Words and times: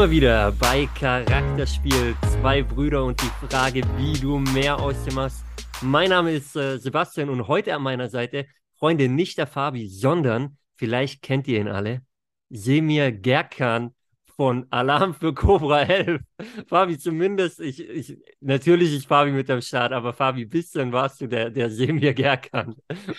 Wir 0.00 0.10
wieder 0.10 0.52
bei 0.52 0.88
Charakterspiel. 0.98 2.16
Zwei 2.32 2.62
Brüder 2.62 3.04
und 3.04 3.20
die 3.20 3.46
Frage, 3.46 3.82
wie 3.98 4.14
du 4.14 4.38
mehr 4.38 4.78
aus 4.78 5.04
dem 5.04 5.18
hast. 5.18 5.44
Mein 5.82 6.08
Name 6.08 6.32
ist 6.32 6.56
äh, 6.56 6.78
Sebastian 6.78 7.28
und 7.28 7.48
heute 7.48 7.74
an 7.74 7.82
meiner 7.82 8.08
Seite, 8.08 8.46
Freunde, 8.78 9.10
nicht 9.10 9.36
der 9.36 9.46
Fabi, 9.46 9.90
sondern, 9.90 10.56
vielleicht 10.76 11.20
kennt 11.20 11.46
ihr 11.48 11.60
ihn 11.60 11.68
alle, 11.68 12.00
Semir 12.48 13.12
Gerkan 13.12 13.94
von 14.24 14.66
Alarm 14.70 15.12
für 15.12 15.34
Cobra 15.34 15.82
11. 15.82 16.22
Fabi, 16.66 16.98
zumindest, 16.98 17.60
ich, 17.60 17.86
ich, 17.86 18.16
natürlich 18.40 18.94
ist 18.94 19.06
Fabi 19.06 19.32
mit 19.32 19.50
am 19.50 19.60
Start, 19.60 19.92
aber 19.92 20.14
Fabi, 20.14 20.46
bis 20.46 20.70
dann 20.70 20.92
warst 20.92 21.20
du 21.20 21.26
der, 21.26 21.50
der 21.50 21.68
Semir 21.68 22.14
Gerkan 22.14 22.74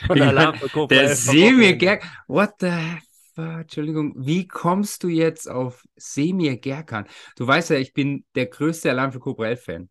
von 0.08 0.20
Alarm 0.20 0.55
für 0.55 0.70
Cobra 0.70 0.95
der 0.95 1.02
11. 1.03 1.09
Der 1.09 1.16
Semir 1.16 1.75
Gerkan, 1.75 2.09
what 2.27 2.53
the 2.59 2.72
Entschuldigung, 3.41 4.13
wie 4.18 4.48
kommst 4.48 5.04
du 5.04 5.08
jetzt 5.08 5.50
auf 5.50 5.84
Semir 5.95 6.58
Gerkan? 6.58 7.05
Du 7.36 7.48
weißt 7.48 7.72
ja, 7.72 7.77
ich 7.77 7.94
bin 7.94 8.26
der 8.36 8.48
größte 8.48 8.90
Alarm 8.90 9.12
für 9.12 9.20
Cobra 9.20 9.48
11 9.48 9.64
Fan. 9.64 9.90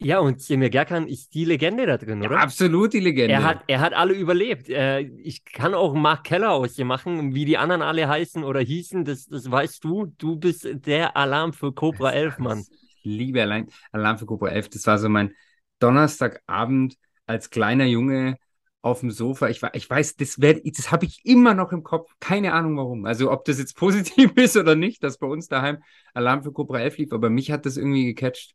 Ja, 0.00 0.20
und 0.20 0.40
Semir 0.40 0.70
Gerkan 0.70 1.08
ist 1.08 1.34
die 1.34 1.44
Legende 1.44 1.84
da 1.84 1.96
drin, 1.96 2.20
oder? 2.20 2.36
Ja, 2.36 2.38
absolut 2.38 2.92
die 2.92 3.00
Legende. 3.00 3.32
Er 3.32 3.42
hat, 3.42 3.64
er 3.66 3.80
hat 3.80 3.94
alle 3.94 4.14
überlebt. 4.14 4.68
Äh, 4.68 5.00
ich 5.00 5.44
kann 5.44 5.74
auch 5.74 5.92
Mark 5.94 6.22
Keller 6.24 6.52
aus 6.52 6.74
dir 6.74 6.84
machen, 6.84 7.34
wie 7.34 7.44
die 7.44 7.58
anderen 7.58 7.82
alle 7.82 8.08
heißen 8.08 8.44
oder 8.44 8.60
hießen, 8.60 9.04
das, 9.04 9.26
das 9.26 9.50
weißt 9.50 9.82
du. 9.82 10.06
Du 10.16 10.36
bist 10.36 10.68
der 10.70 11.16
Alarm 11.16 11.52
für 11.52 11.72
Cobra 11.72 12.12
11, 12.12 12.38
Mann. 12.38 12.60
Ich 12.60 13.04
liebe 13.04 13.42
allein 13.42 13.66
Alarm 13.90 14.18
für 14.18 14.26
Cobra 14.26 14.50
11. 14.50 14.68
Das 14.70 14.86
war 14.86 14.98
so 14.98 15.08
mein 15.08 15.34
Donnerstagabend 15.80 16.96
als 17.26 17.50
kleiner 17.50 17.84
Junge 17.84 18.38
auf 18.82 19.00
dem 19.00 19.10
Sofa. 19.10 19.48
Ich, 19.48 19.62
ich 19.72 19.90
weiß, 19.90 20.16
das, 20.16 20.36
das 20.36 20.92
habe 20.92 21.06
ich 21.06 21.20
immer 21.24 21.54
noch 21.54 21.72
im 21.72 21.82
Kopf. 21.82 22.12
Keine 22.20 22.52
Ahnung 22.52 22.76
warum. 22.76 23.04
Also 23.06 23.30
ob 23.30 23.44
das 23.44 23.58
jetzt 23.58 23.76
positiv 23.76 24.32
ist 24.36 24.56
oder 24.56 24.74
nicht, 24.74 25.02
dass 25.02 25.18
bei 25.18 25.26
uns 25.26 25.48
daheim 25.48 25.82
Alarm 26.14 26.42
für 26.42 26.52
Cobra 26.52 26.80
11 26.80 26.98
lief, 26.98 27.12
aber 27.12 27.30
mich 27.30 27.50
hat 27.50 27.66
das 27.66 27.76
irgendwie 27.76 28.06
gecatcht. 28.06 28.54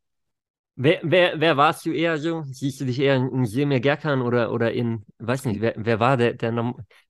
Wer, 0.75 1.01
wer, 1.03 1.39
wer 1.39 1.55
warst 1.55 1.85
du 1.85 1.91
eher 1.91 2.17
so? 2.17 2.43
Siehst 2.47 2.81
du 2.81 2.85
dich 2.85 2.99
eher 2.99 3.15
in 3.15 3.45
Semir 3.45 3.79
Gerkan 3.79 4.23
oder, 4.23 4.51
oder 4.51 4.71
in, 4.71 5.05
weiß 5.19 5.45
nicht, 5.45 5.61
wer, 5.61 5.75
wer 5.77 5.99
war 5.99 6.17
der, 6.17 6.33
der 6.33 6.51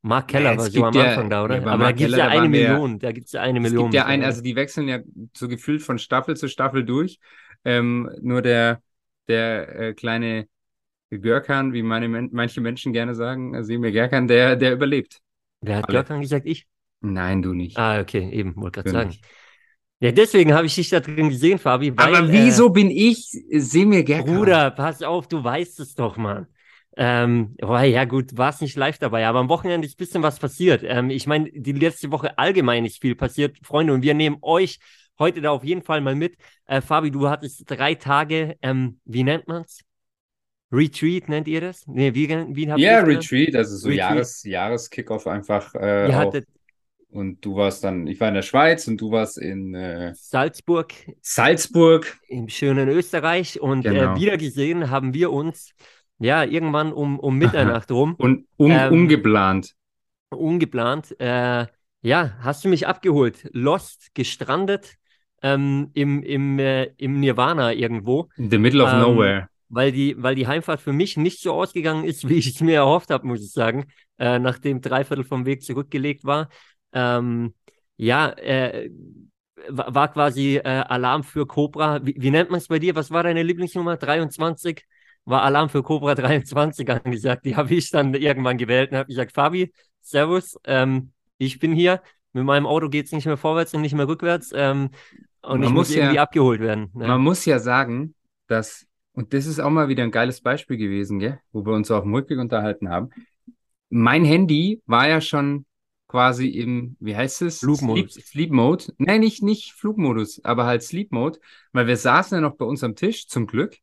Mark 0.02 0.28
Keller 0.28 0.52
ja, 0.52 0.58
war 0.58 0.70
so 0.70 0.84
am 0.84 0.98
Anfang 0.98 1.30
da, 1.30 1.46
oder? 1.46 1.56
Ja, 1.56 1.62
Aber 1.62 1.78
Mark 1.78 1.92
da 1.92 1.92
gibt 1.94 2.12
es 2.12 2.18
ja 2.18 2.28
eine 2.28 2.50
Million, 2.50 3.00
da 3.00 3.12
gibt 3.14 3.28
es 3.28 3.32
ja 3.32 3.42
eine 3.42 3.60
es 3.60 3.64
Million. 3.64 3.86
Gibt 3.86 3.94
ja 3.94 4.06
ein, 4.06 4.22
also 4.22 4.42
die 4.42 4.58
wechseln 4.58 4.90
ja 4.90 5.00
so 5.34 5.48
gefühlt 5.48 5.82
von 5.82 5.98
Staffel 5.98 6.36
zu 6.36 6.50
Staffel 6.50 6.84
durch. 6.84 7.20
Ähm, 7.64 8.12
nur 8.22 8.42
der, 8.42 8.82
der 9.30 9.80
äh, 9.80 9.94
kleine 9.94 10.50
Görkan, 11.20 11.74
wie 11.74 11.84
meine, 11.84 12.08
manche 12.08 12.62
Menschen 12.62 12.94
gerne 12.94 13.16
sagen, 13.16 13.54
äh, 13.54 13.64
Semir 13.64 13.92
Gerkan, 13.92 14.28
der, 14.28 14.56
der 14.56 14.74
überlebt. 14.74 15.20
Wer 15.62 15.78
hat 15.78 15.88
Alle. 15.88 16.00
Görkan 16.00 16.22
gesagt? 16.22 16.46
Ich? 16.46 16.68
Nein, 17.02 17.42
du 17.42 17.54
nicht. 17.54 17.78
Ah, 17.78 18.00
okay, 18.00 18.30
eben, 18.32 18.56
wollte 18.56 18.82
gerade 18.82 18.92
sagen. 18.92 19.10
Nicht. 19.10 19.26
Ja, 20.00 20.12
deswegen 20.12 20.54
habe 20.54 20.66
ich 20.66 20.76
dich 20.76 20.90
da 20.90 21.00
drin 21.00 21.30
gesehen, 21.30 21.60
Fabi. 21.60 21.98
Weil, 21.98 22.16
Aber 22.16 22.32
wieso 22.32 22.68
äh, 22.68 22.72
bin 22.72 22.90
ich 22.92 23.30
Semir 23.52 24.04
Gerkan? 24.04 24.36
Bruder, 24.36 24.72
pass 24.72 25.02
auf, 25.02 25.28
du 25.28 25.44
weißt 25.44 25.80
es 25.80 25.96
doch, 25.96 26.18
Mann. 26.18 26.48
Ähm, 26.96 27.56
oh, 27.62 27.76
ja, 27.78 28.06
gut, 28.06 28.38
war 28.38 28.50
es 28.50 28.62
nicht 28.62 28.76
live 28.76 29.00
dabei, 29.00 29.26
aber 29.26 29.40
am 29.40 29.50
Wochenende 29.50 29.88
ist 29.88 29.96
ein 29.96 29.98
bisschen 29.98 30.22
was 30.22 30.40
passiert. 30.40 30.84
Ähm, 30.84 31.10
ich 31.10 31.26
meine, 31.26 31.50
die 31.52 31.72
letzte 31.72 32.12
Woche 32.12 32.38
allgemein 32.38 32.86
ist 32.86 33.02
viel 33.02 33.16
passiert, 33.16 33.58
Freunde, 33.64 33.94
und 33.94 34.04
wir 34.04 34.14
nehmen 34.14 34.38
euch 34.42 34.80
heute 35.18 35.42
da 35.42 35.52
auf 35.52 35.64
jeden 35.64 35.82
Fall 35.82 36.02
mal 36.02 36.16
mit. 36.16 36.36
Äh, 36.66 36.82
Fabi, 36.82 37.10
du 37.10 37.30
hattest 37.30 37.64
drei 37.66 37.96
Tage, 37.96 38.58
ähm, 38.62 39.00
wie 39.06 39.24
nennt 39.24 39.48
man's? 39.48 39.84
Retreat 40.74 41.30
nennt 41.30 41.48
ihr 41.48 41.62
das? 41.62 41.86
Nee, 41.88 42.14
wie, 42.14 42.28
wie 42.28 42.72
habt 42.72 42.80
Ja, 42.82 42.92
yeah, 42.92 43.04
Retreat, 43.04 43.56
also 43.56 43.78
so 43.78 43.90
Retreat. 43.90 44.10
Jahres, 44.10 44.44
Jahreskickoff 44.44 45.28
einfach. 45.28 45.74
Äh, 45.76 46.08
ihr 46.10 46.16
hattet 46.16 46.48
und 47.14 47.46
du 47.46 47.56
warst 47.56 47.84
dann, 47.84 48.08
ich 48.08 48.20
war 48.20 48.30
in 48.30 48.34
der 48.34 48.42
Schweiz 48.42 48.88
und 48.88 49.00
du 49.00 49.12
warst 49.12 49.38
in 49.38 49.76
äh, 49.76 50.14
Salzburg. 50.16 50.94
Salzburg. 51.22 52.18
Im 52.28 52.50
schönen 52.50 52.90
Österreich. 52.90 53.62
Und 53.62 53.86
äh, 53.86 53.92
genau. 53.92 54.16
äh, 54.16 54.20
wieder 54.20 54.38
gesehen 54.38 54.90
haben 54.90 55.14
wir 55.14 55.32
uns, 55.32 55.76
ja, 56.18 56.44
irgendwann 56.44 56.92
um, 56.92 57.20
um 57.20 57.38
Mitternacht 57.38 57.92
rum. 57.92 58.16
Und 58.18 58.48
un 58.58 58.72
ähm, 58.72 58.94
ungeplant. 58.94 59.76
Ungeplant. 60.30 61.16
Äh, 61.20 61.68
ja, 62.02 62.38
hast 62.40 62.66
du 62.66 62.70
mich 62.70 62.88
abgeholt? 62.88 63.48
Lost, 63.52 64.16
gestrandet 64.16 64.96
ähm, 65.44 65.92
im, 65.94 66.24
im, 66.24 66.58
äh, 66.58 66.86
im 66.98 67.20
Nirvana 67.20 67.74
irgendwo. 67.74 68.30
In 68.38 68.50
the 68.50 68.58
middle 68.58 68.84
of 68.84 68.92
ähm, 68.92 69.00
nowhere. 69.02 69.50
Weil 69.74 69.92
die, 69.92 70.16
weil 70.22 70.36
die 70.36 70.48
Heimfahrt 70.48 70.82
für 70.82 70.94
mich 70.94 71.18
nicht 71.18 71.42
so 71.42 71.54
ausgegangen 71.54 72.04
ist, 72.04 72.28
wie 72.30 72.36
ich 72.36 72.48
es 72.48 72.62
mir 72.62 72.76
erhofft 72.76 73.10
habe, 73.10 73.26
muss 73.28 73.44
ich 73.44 73.52
sagen, 73.52 73.86
äh, 74.20 74.40
nachdem 74.40 74.82
Dreiviertel 74.82 75.24
vom 75.24 75.46
Weg 75.46 75.64
zurückgelegt 75.64 76.24
war 76.24 76.50
ähm, 76.94 77.54
ja, 77.98 78.30
äh, 78.30 78.90
war 79.70 80.12
quasi 80.12 80.58
äh, 80.58 80.62
Alarm 80.62 81.24
für 81.24 81.46
Cobra. 81.46 82.06
Wie, 82.06 82.16
wie 82.18 82.32
nennt 82.32 82.50
man 82.50 82.60
es 82.60 82.68
bei 82.68 82.80
dir? 82.80 82.96
Was 82.96 83.12
war 83.12 83.24
deine 83.24 83.44
Lieblingsnummer? 83.44 83.98
23? 83.98 84.86
War 85.26 85.42
Alarm 85.44 85.70
für 85.70 85.84
Cobra 85.84 86.16
23 86.16 86.90
angesagt. 86.90 87.46
Die 87.46 87.56
habe 87.56 87.74
ich 87.74 87.90
dann 87.92 88.14
irgendwann 88.14 88.58
gewählt 88.58 88.92
und 88.92 88.98
habe 88.98 89.08
gesagt, 89.08 89.34
Fabi, 89.34 89.74
Servus, 90.02 90.58
ähm, 90.66 91.12
ich 91.38 91.60
bin 91.60 91.74
hier. 91.74 92.02
Mit 92.36 92.46
meinem 92.46 92.66
Auto 92.66 92.90
geht 92.90 93.06
es 93.06 93.12
nicht 93.12 93.26
mehr 93.26 93.38
vorwärts 93.38 93.74
und 93.74 93.82
nicht 93.82 93.94
mehr 93.94 94.08
rückwärts. 94.08 94.52
Ähm, 94.56 94.90
und 95.44 95.60
man 95.60 95.64
ich 95.64 95.70
muss, 95.70 95.90
muss 95.90 95.96
irgendwie 95.96 96.16
ja, 96.16 96.24
abgeholt 96.24 96.62
werden. 96.62 96.90
Ja. 96.96 97.08
Man 97.08 97.22
muss 97.22 97.46
ja 97.46 97.60
sagen, 97.60 98.16
dass, 98.48 98.88
und 99.14 99.34
das 99.34 99.46
ist 99.46 99.60
auch 99.60 99.70
mal 99.70 99.90
wieder 99.90 100.04
ein 100.04 100.12
geiles 100.12 100.42
Beispiel 100.42 100.78
gewesen, 100.78 101.20
gell? 101.20 101.40
wo 101.52 101.66
wir 101.66 101.74
uns 101.74 101.88
dem 101.88 102.14
Rückweg 102.14 102.40
unterhalten 102.40 102.90
haben. 102.90 103.10
Mein 103.90 104.26
Handy 104.26 104.82
war 104.86 105.08
ja 105.08 105.22
schon 105.22 105.66
quasi 106.08 106.48
im, 106.48 106.96
wie 107.00 107.16
heißt 107.16 107.44
es? 107.44 107.60
Flugmodus. 107.60 108.14
Sleep, 108.14 108.26
Sleep 108.26 108.52
Mode. 108.52 108.86
Nein, 108.98 109.22
nicht, 109.22 109.44
nicht 109.44 109.74
Flugmodus, 109.74 110.44
aber 110.44 110.66
halt 110.66 110.84
Sleep 110.84 111.12
Mode, 111.12 111.40
weil 111.72 111.88
wir 111.88 111.98
saßen 111.98 112.36
ja 112.36 112.42
noch 112.42 112.56
bei 112.56 112.66
uns 112.66 112.84
am 112.84 112.96
Tisch, 112.96 113.28
zum 113.28 113.48
Glück. 113.48 113.78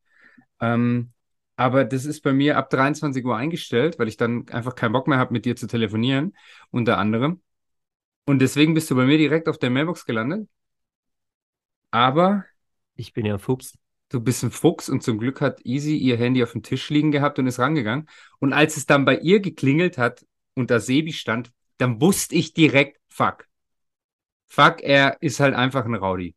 Ähm, 0.60 1.12
aber 1.56 1.84
das 1.84 2.04
ist 2.04 2.22
bei 2.22 2.32
mir 2.32 2.56
ab 2.56 2.70
23 2.70 3.24
Uhr 3.24 3.36
eingestellt, 3.36 3.98
weil 3.98 4.08
ich 4.08 4.16
dann 4.16 4.48
einfach 4.48 4.74
keinen 4.74 4.92
Bock 4.92 5.06
mehr 5.08 5.18
habe, 5.18 5.32
mit 5.32 5.44
dir 5.44 5.56
zu 5.56 5.66
telefonieren, 5.66 6.34
unter 6.70 6.98
anderem. 6.98 7.42
Und 8.26 8.40
deswegen 8.40 8.74
bist 8.74 8.90
du 8.90 8.96
bei 8.96 9.06
mir 9.06 9.18
direkt 9.18 9.48
auf 9.48 9.58
der 9.58 9.70
Mailbox 9.70 10.06
gelandet. 10.06 10.48
Aber. 11.90 12.44
Ich 12.94 13.12
bin 13.12 13.26
ja 13.26 13.34
ein 13.34 13.40
Fuchs. 13.40 13.79
Du 14.10 14.20
bist 14.20 14.42
ein 14.42 14.50
Fuchs 14.50 14.88
und 14.88 15.02
zum 15.02 15.18
Glück 15.18 15.40
hat 15.40 15.64
Easy 15.64 15.96
ihr 15.96 16.16
Handy 16.16 16.42
auf 16.42 16.52
dem 16.52 16.62
Tisch 16.62 16.90
liegen 16.90 17.12
gehabt 17.12 17.38
und 17.38 17.46
ist 17.46 17.60
rangegangen. 17.60 18.08
Und 18.40 18.52
als 18.52 18.76
es 18.76 18.84
dann 18.84 19.04
bei 19.04 19.16
ihr 19.16 19.40
geklingelt 19.40 19.98
hat 19.98 20.26
und 20.54 20.70
da 20.70 20.80
Sebi 20.80 21.12
stand, 21.12 21.52
dann 21.78 22.00
wusste 22.00 22.34
ich 22.34 22.52
direkt, 22.52 22.98
fuck. 23.08 23.46
Fuck, 24.48 24.82
er 24.82 25.16
ist 25.20 25.38
halt 25.38 25.54
einfach 25.54 25.84
ein 25.84 25.94
Rowdy. 25.94 26.34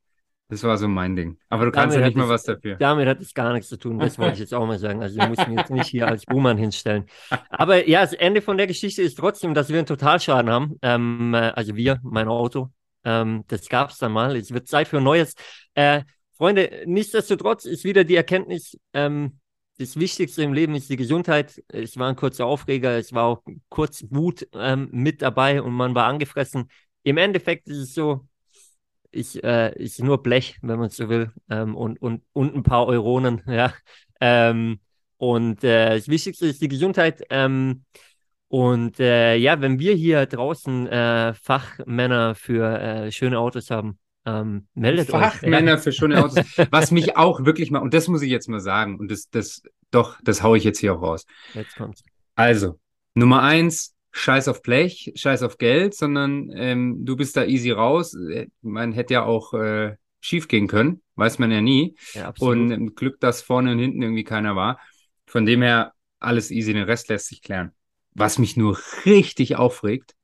Das 0.49 0.63
war 0.63 0.77
so 0.77 0.87
mein 0.87 1.15
Ding. 1.15 1.39
Aber 1.49 1.65
du 1.65 1.71
kannst 1.71 1.97
ja 1.97 2.05
nicht 2.05 2.15
mal 2.15 2.29
was 2.29 2.43
dafür. 2.43 2.75
Damit 2.75 3.07
hat 3.07 3.19
es 3.19 3.33
gar 3.33 3.53
nichts 3.53 3.69
zu 3.69 3.77
tun, 3.77 3.97
das 3.97 4.19
wollte 4.19 4.33
ich 4.33 4.39
jetzt 4.39 4.53
auch 4.53 4.67
mal 4.67 4.77
sagen. 4.77 5.01
Also, 5.01 5.19
du 5.19 5.27
musst 5.27 5.47
mich 5.47 5.57
jetzt 5.57 5.71
nicht 5.71 5.87
hier 5.87 6.07
als 6.07 6.25
Buhmann 6.27 6.59
hinstellen. 6.59 7.07
Aber 7.49 7.87
ja, 7.87 8.01
das 8.01 8.13
Ende 8.13 8.43
von 8.43 8.57
der 8.57 8.67
Geschichte 8.67 9.01
ist 9.01 9.17
trotzdem, 9.17 9.55
dass 9.55 9.69
wir 9.69 9.79
einen 9.79 9.87
Totalschaden 9.87 10.51
haben. 10.51 10.77
Ähm, 10.83 11.33
äh, 11.33 11.53
also, 11.55 11.75
wir, 11.75 11.99
mein 12.03 12.27
Auto. 12.27 12.69
Ähm, 13.03 13.45
das 13.47 13.67
gab 13.67 13.89
es 13.89 13.97
dann 13.97 14.11
mal. 14.11 14.35
Es 14.35 14.53
wird 14.53 14.67
Zeit 14.67 14.87
für 14.87 14.97
ein 14.97 15.03
neues. 15.03 15.33
Äh, 15.73 16.03
Freunde, 16.37 16.83
nichtsdestotrotz 16.85 17.65
ist 17.65 17.83
wieder 17.83 18.03
die 18.03 18.15
Erkenntnis, 18.15 18.77
ähm, 18.93 19.39
das 19.79 19.97
Wichtigste 19.97 20.43
im 20.43 20.53
Leben 20.53 20.75
ist 20.75 20.89
die 20.89 20.97
Gesundheit. 20.97 21.61
Es 21.67 21.97
war 21.97 22.09
ein 22.09 22.15
kurzer 22.15 22.45
Aufreger, 22.45 22.97
es 22.97 23.13
war 23.13 23.25
auch 23.25 23.43
kurz 23.69 24.03
Wut 24.09 24.47
ähm, 24.53 24.89
mit 24.91 25.21
dabei 25.21 25.61
und 25.61 25.73
man 25.73 25.95
war 25.95 26.05
angefressen. 26.05 26.69
Im 27.03 27.17
Endeffekt 27.17 27.67
ist 27.67 27.77
es 27.77 27.93
so, 27.93 28.27
ich, 29.11 29.43
äh, 29.43 29.73
ist 29.75 30.01
nur 30.01 30.21
Blech, 30.21 30.57
wenn 30.61 30.79
man 30.79 30.89
so 30.89 31.09
will, 31.09 31.31
ähm, 31.49 31.75
und, 31.75 32.01
und, 32.01 32.23
und 32.33 32.55
ein 32.55 32.63
paar 32.63 32.87
Euronen, 32.87 33.41
ja. 33.47 33.73
Ähm, 34.21 34.79
und 35.17 35.63
äh, 35.63 35.95
das 35.95 36.07
Wichtigste 36.07 36.47
ist 36.47 36.61
die 36.61 36.67
Gesundheit. 36.67 37.23
Ähm, 37.29 37.85
und 38.47 38.99
äh, 38.99 39.35
ja, 39.35 39.61
wenn 39.61 39.79
wir 39.79 39.95
hier 39.95 40.25
draußen 40.25 40.87
äh, 40.87 41.33
Fachmänner 41.33 42.35
für 42.35 42.79
äh, 42.79 43.11
schöne 43.11 43.39
Autos 43.39 43.71
haben, 43.71 43.97
ähm, 44.25 44.67
meldet 44.73 45.09
Fachmänner 45.09 45.75
euch. 45.75 45.79
für 45.83 45.91
schöne 45.91 46.23
Autos. 46.23 46.45
Was 46.71 46.91
mich 46.91 47.17
auch 47.17 47.45
wirklich 47.45 47.71
mal, 47.71 47.79
und 47.79 47.93
das 47.93 48.07
muss 48.07 48.21
ich 48.21 48.31
jetzt 48.31 48.47
mal 48.47 48.59
sagen, 48.59 48.99
und 48.99 49.11
das, 49.11 49.29
das, 49.29 49.63
doch, 49.91 50.19
das 50.23 50.43
haue 50.43 50.57
ich 50.57 50.63
jetzt 50.63 50.79
hier 50.79 50.95
auch 50.95 51.01
raus. 51.01 51.25
Jetzt 51.53 51.75
kommt's. 51.75 52.03
Also, 52.35 52.79
Nummer 53.13 53.43
eins, 53.43 53.95
scheiß 54.11 54.47
auf 54.47 54.61
Blech, 54.61 55.11
scheiß 55.15 55.43
auf 55.43 55.57
Geld, 55.57 55.93
sondern 55.95 56.51
ähm, 56.55 57.05
du 57.05 57.15
bist 57.15 57.35
da 57.35 57.45
easy 57.45 57.71
raus. 57.71 58.15
Äh, 58.15 58.47
man 58.61 58.93
hätte 58.93 59.15
ja 59.15 59.23
auch 59.23 59.53
äh, 59.53 59.95
schief 60.21 60.47
gehen 60.47 60.67
können, 60.67 61.01
weiß 61.15 61.39
man 61.39 61.51
ja 61.51 61.61
nie. 61.61 61.95
Ja. 62.13 62.33
Und 62.39 62.95
Glück, 62.95 63.19
dass 63.19 63.41
vorne 63.41 63.71
und 63.71 63.79
hinten 63.79 64.01
irgendwie 64.01 64.23
keiner 64.23 64.55
war. 64.55 64.79
Von 65.27 65.45
dem 65.45 65.61
her, 65.61 65.93
alles 66.19 66.49
easy, 66.49 66.73
den 66.73 66.83
Rest 66.83 67.09
lässt 67.09 67.27
sich 67.27 67.41
klären. 67.41 67.71
Was 68.13 68.37
mich 68.37 68.55
nur 68.55 68.79
richtig 69.05 69.57
aufregt, 69.57 70.15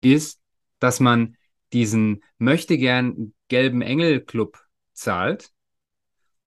ist, 0.00 0.40
dass 0.78 1.00
man 1.00 1.36
diesen 1.72 2.22
möchte 2.38 2.78
gern 2.78 3.34
gelben 3.48 3.82
Engel 3.82 4.20
Club 4.20 4.58
zahlt 4.92 5.50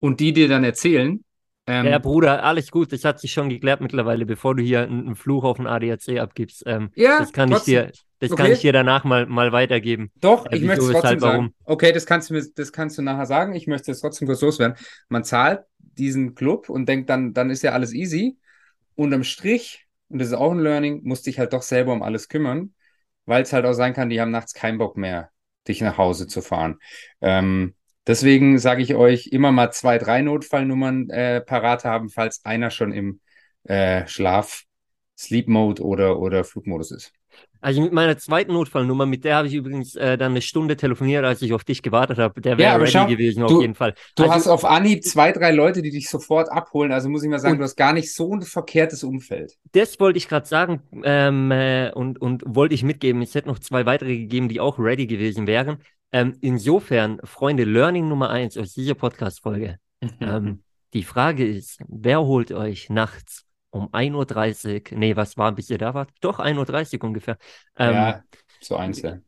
und 0.00 0.20
die 0.20 0.32
dir 0.32 0.48
dann 0.48 0.64
erzählen. 0.64 1.24
Ähm, 1.66 1.86
ja, 1.86 1.98
Bruder, 1.98 2.44
alles 2.44 2.70
gut, 2.70 2.92
das 2.92 3.04
hat 3.04 3.20
sich 3.20 3.32
schon 3.32 3.50
geklärt 3.50 3.82
mittlerweile, 3.82 4.24
bevor 4.24 4.54
du 4.54 4.62
hier 4.62 4.82
einen, 4.82 5.14
Fluch 5.16 5.44
auf 5.44 5.58
den 5.58 5.66
ADAC 5.66 6.18
abgibst. 6.18 6.62
Ähm, 6.64 6.90
ja, 6.94 7.18
das 7.18 7.32
kann 7.32 7.50
trotzdem. 7.50 7.88
ich 7.88 7.92
dir, 7.92 8.02
Das 8.20 8.30
okay. 8.32 8.42
kann 8.42 8.52
ich 8.52 8.60
dir 8.60 8.72
danach 8.72 9.04
mal, 9.04 9.26
mal 9.26 9.52
weitergeben. 9.52 10.10
Doch, 10.20 10.46
äh, 10.46 10.56
ich 10.56 10.62
möchte 10.62 10.86
es 10.86 10.92
trotzdem 10.92 11.20
sagen. 11.20 11.54
Okay, 11.64 11.92
das 11.92 12.06
kannst, 12.06 12.30
du 12.30 12.34
mir, 12.34 12.44
das 12.54 12.72
kannst 12.72 12.96
du 12.96 13.02
nachher 13.02 13.26
sagen. 13.26 13.54
Ich 13.54 13.66
möchte 13.66 13.90
es 13.90 14.00
trotzdem 14.00 14.26
kurz 14.26 14.40
loswerden. 14.40 14.78
Man 15.10 15.24
zahlt 15.24 15.60
diesen 15.78 16.34
Club 16.34 16.70
und 16.70 16.88
denkt 16.88 17.10
dann, 17.10 17.34
dann 17.34 17.50
ist 17.50 17.62
ja 17.62 17.72
alles 17.72 17.92
easy. 17.92 18.38
Unterm 18.94 19.24
Strich, 19.24 19.86
und 20.08 20.20
das 20.20 20.28
ist 20.28 20.34
auch 20.34 20.52
ein 20.52 20.60
Learning, 20.60 21.02
musst 21.04 21.26
dich 21.26 21.38
halt 21.38 21.52
doch 21.52 21.62
selber 21.62 21.92
um 21.92 22.02
alles 22.02 22.28
kümmern, 22.28 22.72
weil 23.28 23.42
es 23.42 23.52
halt 23.52 23.66
auch 23.66 23.72
sein 23.74 23.94
kann, 23.94 24.08
die 24.10 24.20
haben 24.20 24.30
nachts 24.30 24.54
keinen 24.54 24.78
Bock 24.78 24.96
mehr, 24.96 25.30
dich 25.68 25.80
nach 25.80 25.98
Hause 25.98 26.26
zu 26.26 26.42
fahren. 26.42 26.78
Ähm, 27.20 27.74
deswegen 28.06 28.58
sage 28.58 28.82
ich 28.82 28.94
euch, 28.94 29.28
immer 29.28 29.52
mal 29.52 29.70
zwei, 29.72 29.98
drei 29.98 30.22
Notfallnummern 30.22 31.10
äh, 31.10 31.40
parat 31.40 31.84
haben, 31.84 32.08
falls 32.10 32.44
einer 32.44 32.70
schon 32.70 32.92
im 32.92 33.20
äh, 33.64 34.06
Schlaf, 34.06 34.64
Sleep 35.16 35.48
Mode 35.48 35.82
oder, 35.84 36.18
oder 36.18 36.44
Flugmodus 36.44 36.90
ist. 36.92 37.12
Also 37.60 37.80
mit 37.80 37.92
meiner 37.92 38.16
zweiten 38.18 38.52
Notfallnummer, 38.52 39.06
mit 39.06 39.24
der 39.24 39.36
habe 39.36 39.48
ich 39.48 39.54
übrigens 39.54 39.96
äh, 39.96 40.16
dann 40.16 40.32
eine 40.32 40.42
Stunde 40.42 40.76
telefoniert, 40.76 41.24
als 41.24 41.42
ich 41.42 41.52
auf 41.52 41.64
dich 41.64 41.82
gewartet 41.82 42.18
habe. 42.18 42.40
Der 42.40 42.56
wäre 42.56 42.72
ja, 42.72 42.76
ready 42.76 42.90
schau, 42.90 43.06
gewesen, 43.06 43.42
auf 43.42 43.60
jeden 43.60 43.74
Fall. 43.74 43.94
Du 44.16 44.22
also, 44.24 44.34
hast 44.34 44.46
auf 44.48 44.64
Anhieb 44.64 45.04
zwei, 45.04 45.32
drei 45.32 45.50
Leute, 45.50 45.82
die 45.82 45.90
dich 45.90 46.08
sofort 46.08 46.50
abholen. 46.50 46.92
Also 46.92 47.08
muss 47.08 47.22
ich 47.22 47.28
mal 47.28 47.38
sagen, 47.38 47.58
du 47.58 47.64
hast 47.64 47.76
gar 47.76 47.92
nicht 47.92 48.14
so 48.14 48.34
ein 48.34 48.42
verkehrtes 48.42 49.02
Umfeld. 49.02 49.56
Das 49.72 49.98
wollte 49.98 50.18
ich 50.18 50.28
gerade 50.28 50.46
sagen 50.46 50.82
ähm, 51.02 51.50
äh, 51.50 51.90
und, 51.92 52.20
und 52.20 52.42
wollte 52.46 52.74
ich 52.74 52.84
mitgeben. 52.84 53.22
Es 53.22 53.34
hätte 53.34 53.48
noch 53.48 53.58
zwei 53.58 53.86
weitere 53.86 54.16
gegeben, 54.16 54.48
die 54.48 54.60
auch 54.60 54.78
ready 54.78 55.06
gewesen 55.06 55.46
wären. 55.46 55.78
Ähm, 56.12 56.36
insofern, 56.40 57.20
Freunde, 57.24 57.64
Learning 57.64 58.08
Nummer 58.08 58.30
eins 58.30 58.56
aus 58.56 58.72
dieser 58.72 58.94
Podcast-Folge. 58.94 59.78
ähm, 60.20 60.62
die 60.94 61.02
Frage 61.02 61.46
ist, 61.46 61.80
wer 61.86 62.20
holt 62.22 62.52
euch 62.52 62.88
nachts 62.88 63.47
um 63.70 63.88
1.30 63.88 64.92
Uhr, 64.92 64.98
nee, 64.98 65.16
was 65.16 65.36
war, 65.36 65.52
bis 65.52 65.70
ihr 65.70 65.78
da 65.78 65.94
wart? 65.94 66.10
Doch, 66.20 66.38
1.30 66.38 66.98
Uhr 66.98 67.04
ungefähr. 67.04 67.36
Ähm, 67.76 67.94
ja, 67.94 68.22
so 68.60 68.76
eins, 68.76 69.02
ja. 69.02 69.18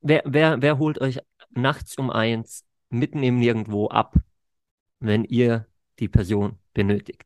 Wer, 0.00 0.22
wer, 0.26 0.60
wer 0.60 0.78
holt 0.78 1.00
euch 1.00 1.20
nachts 1.50 1.96
um 1.96 2.10
eins 2.10 2.64
mitten 2.90 3.22
im 3.22 3.38
Nirgendwo 3.38 3.88
ab, 3.88 4.16
wenn 5.00 5.24
ihr 5.24 5.66
die 5.98 6.08
Person 6.08 6.58
benötigt? 6.74 7.24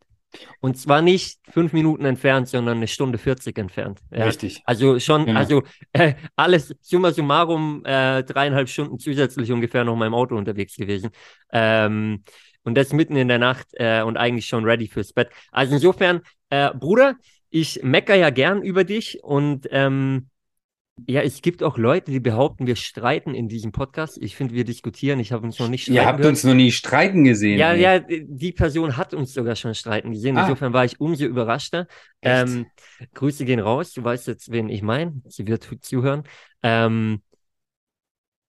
Und 0.60 0.76
zwar 0.76 1.00
nicht 1.00 1.40
fünf 1.50 1.72
Minuten 1.72 2.04
entfernt, 2.04 2.48
sondern 2.48 2.76
eine 2.76 2.88
Stunde 2.88 3.18
40 3.18 3.56
entfernt. 3.58 4.00
Ja. 4.10 4.24
Richtig. 4.24 4.62
Also 4.66 5.00
schon, 5.00 5.26
genau. 5.26 5.38
also 5.38 5.62
äh, 5.92 6.14
alles 6.36 6.74
summa 6.80 7.12
summarum 7.12 7.82
äh, 7.84 8.22
dreieinhalb 8.22 8.68
Stunden 8.68 8.98
zusätzlich 8.98 9.50
ungefähr 9.50 9.84
noch 9.84 9.94
in 9.94 9.98
meinem 9.98 10.14
Auto 10.14 10.36
unterwegs 10.36 10.76
gewesen. 10.76 11.10
Ähm, 11.50 12.24
und 12.62 12.74
das 12.74 12.92
mitten 12.92 13.16
in 13.16 13.28
der 13.28 13.38
Nacht 13.38 13.68
äh, 13.74 14.02
und 14.02 14.16
eigentlich 14.18 14.46
schon 14.46 14.64
ready 14.64 14.88
fürs 14.88 15.14
Bett. 15.14 15.30
Also 15.50 15.74
insofern, 15.74 16.20
äh, 16.50 16.72
Bruder, 16.74 17.16
ich 17.50 17.82
mecker 17.82 18.14
ja 18.14 18.30
gern 18.30 18.62
über 18.62 18.84
dich 18.84 19.22
und 19.22 19.68
ähm, 19.70 20.28
ja, 21.06 21.22
es 21.22 21.42
gibt 21.42 21.62
auch 21.62 21.78
Leute, 21.78 22.10
die 22.10 22.20
behaupten, 22.20 22.66
wir 22.66 22.76
streiten 22.76 23.34
in 23.34 23.48
diesem 23.48 23.72
Podcast. 23.72 24.18
Ich 24.20 24.34
finde, 24.34 24.54
wir 24.54 24.64
diskutieren. 24.64 25.20
Ich 25.20 25.32
habe 25.32 25.46
uns 25.46 25.58
noch 25.58 25.68
nicht 25.68 25.82
streiten 25.82 25.96
Ihr 25.96 26.06
habt 26.06 26.18
gehört. 26.18 26.32
uns 26.32 26.44
noch 26.44 26.54
nie 26.54 26.72
streiten 26.72 27.24
gesehen. 27.24 27.58
Ja, 27.58 27.72
ja, 27.72 28.00
die 28.00 28.52
Person 28.52 28.96
hat 28.96 29.14
uns 29.14 29.32
sogar 29.32 29.54
schon 29.54 29.74
streiten 29.74 30.12
gesehen. 30.12 30.36
Ah. 30.36 30.42
Insofern 30.42 30.72
war 30.72 30.84
ich 30.84 31.00
umso 31.00 31.24
überraschter. 31.24 31.86
Ähm, 32.22 32.66
Grüße 33.14 33.44
gehen 33.44 33.60
raus. 33.60 33.92
Du 33.92 34.02
weißt 34.02 34.26
jetzt, 34.26 34.50
wen 34.50 34.68
ich 34.68 34.82
meine. 34.82 35.22
Sie 35.28 35.46
wird 35.46 35.68
zuhören. 35.82 36.24
Ähm, 36.62 37.22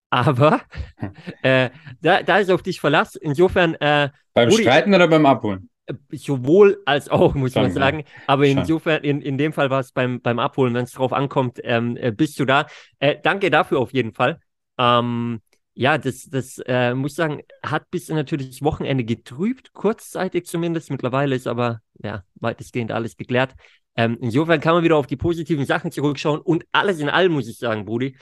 aber 0.10 0.62
äh, 1.44 1.70
da, 2.02 2.24
da 2.24 2.40
ist 2.40 2.50
auf 2.50 2.64
dich 2.64 2.80
Verlass. 2.80 3.16
Insofern. 3.16 3.76
Äh, 3.76 4.10
beim 4.34 4.50
Rudi, 4.50 4.64
Streiten 4.64 4.94
oder 4.94 5.08
beim 5.08 5.26
Abholen? 5.26 5.70
Sowohl 6.12 6.82
als 6.86 7.10
auch, 7.10 7.34
muss 7.36 7.54
Schon, 7.54 7.64
man 7.64 7.72
sagen. 7.72 8.04
Aber 8.28 8.46
Schon. 8.46 8.60
insofern, 8.60 9.04
in, 9.04 9.22
in 9.22 9.38
dem 9.38 9.54
Fall 9.54 9.70
war 9.70 9.80
es 9.80 9.92
beim, 9.92 10.22
beim 10.22 10.40
Abholen, 10.40 10.74
wenn 10.74 10.86
es 10.86 10.92
drauf 10.92 11.14
ankommt, 11.14 11.60
ähm, 11.64 11.98
äh, 11.98 12.12
bist 12.12 12.40
du 12.40 12.46
da. 12.46 12.68
Äh, 13.00 13.18
danke 13.22 13.50
dafür 13.50 13.80
auf 13.80 13.94
jeden 13.94 14.14
Fall. 14.14 14.40
Ähm, 14.78 15.42
ja, 15.74 15.98
das, 15.98 16.30
das 16.30 16.60
äh, 16.66 16.94
muss 16.94 17.12
ich 17.12 17.16
sagen, 17.16 17.42
hat 17.64 17.90
bis 17.90 18.10
natürlich 18.10 18.50
das 18.50 18.62
Wochenende 18.62 19.06
getrübt, 19.06 19.74
kurzzeitig 19.74 20.46
zumindest. 20.46 20.92
Mittlerweile 20.92 21.36
ist 21.36 21.48
aber 21.48 21.80
ja 22.04 22.24
weitestgehend 22.36 22.92
alles 22.92 23.16
geklärt. 23.16 23.56
Ähm, 23.96 24.18
insofern 24.22 24.60
kann 24.60 24.74
man 24.76 24.84
wieder 24.84 24.98
auf 24.98 25.08
die 25.08 25.16
positiven 25.16 25.66
Sachen 25.66 25.92
zurückschauen 25.92 26.40
und 26.40 26.66
alles 26.72 27.00
in 27.00 27.10
allem 27.10 27.34
muss 27.34 27.48
ich 27.48 27.58
sagen, 27.58 27.86
Brudi, 27.86 28.18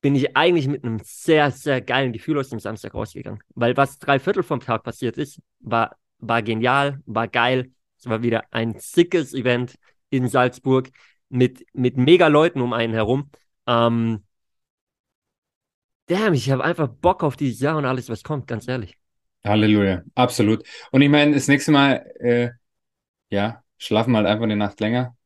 bin 0.00 0.14
ich 0.14 0.36
eigentlich 0.36 0.68
mit 0.68 0.84
einem 0.84 1.00
sehr, 1.02 1.50
sehr 1.50 1.80
geilen 1.80 2.12
Gefühl 2.12 2.38
aus 2.38 2.50
dem 2.50 2.60
Samstag 2.60 2.92
rausgegangen. 2.92 3.40
Weil 3.54 3.74
was 3.76 3.98
drei 3.98 4.18
Viertel 4.18 4.42
vom 4.42 4.60
Tag 4.60 4.82
passiert 4.82 5.16
ist, 5.16 5.40
war, 5.60 5.96
war 6.28 6.42
genial, 6.42 7.00
war 7.06 7.28
geil. 7.28 7.70
Es 7.98 8.06
war 8.06 8.22
wieder 8.22 8.44
ein 8.50 8.78
sickes 8.78 9.34
Event 9.34 9.76
in 10.10 10.28
Salzburg 10.28 10.90
mit, 11.28 11.66
mit 11.72 11.96
mega 11.96 12.28
Leuten 12.28 12.60
um 12.60 12.72
einen 12.72 12.92
herum. 12.92 13.30
Ähm, 13.66 14.24
damn, 16.06 16.34
ich 16.34 16.50
habe 16.50 16.64
einfach 16.64 16.88
Bock 16.88 17.22
auf 17.22 17.36
dieses 17.36 17.60
Jahr 17.60 17.76
und 17.76 17.84
alles, 17.84 18.08
was 18.08 18.22
kommt, 18.22 18.46
ganz 18.46 18.68
ehrlich. 18.68 18.98
Halleluja, 19.44 20.02
absolut. 20.14 20.66
Und 20.90 21.02
ich 21.02 21.10
meine, 21.10 21.34
das 21.34 21.48
nächste 21.48 21.72
Mal, 21.72 22.06
äh, 22.20 22.50
ja, 23.30 23.62
schlafen 23.78 24.12
wir 24.12 24.18
halt 24.18 24.26
einfach 24.26 24.44
eine 24.44 24.56
Nacht 24.56 24.80
länger 24.80 25.16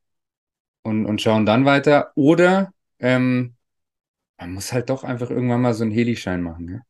und, 0.82 1.06
und 1.06 1.20
schauen 1.20 1.46
dann 1.46 1.64
weiter. 1.64 2.12
Oder 2.14 2.72
ähm, 2.98 3.54
man 4.38 4.52
muss 4.52 4.72
halt 4.72 4.90
doch 4.90 5.04
einfach 5.04 5.30
irgendwann 5.30 5.60
mal 5.62 5.74
so 5.74 5.84
einen 5.84 5.92
Helischein 5.92 6.42
machen, 6.42 6.64
ne? 6.64 6.82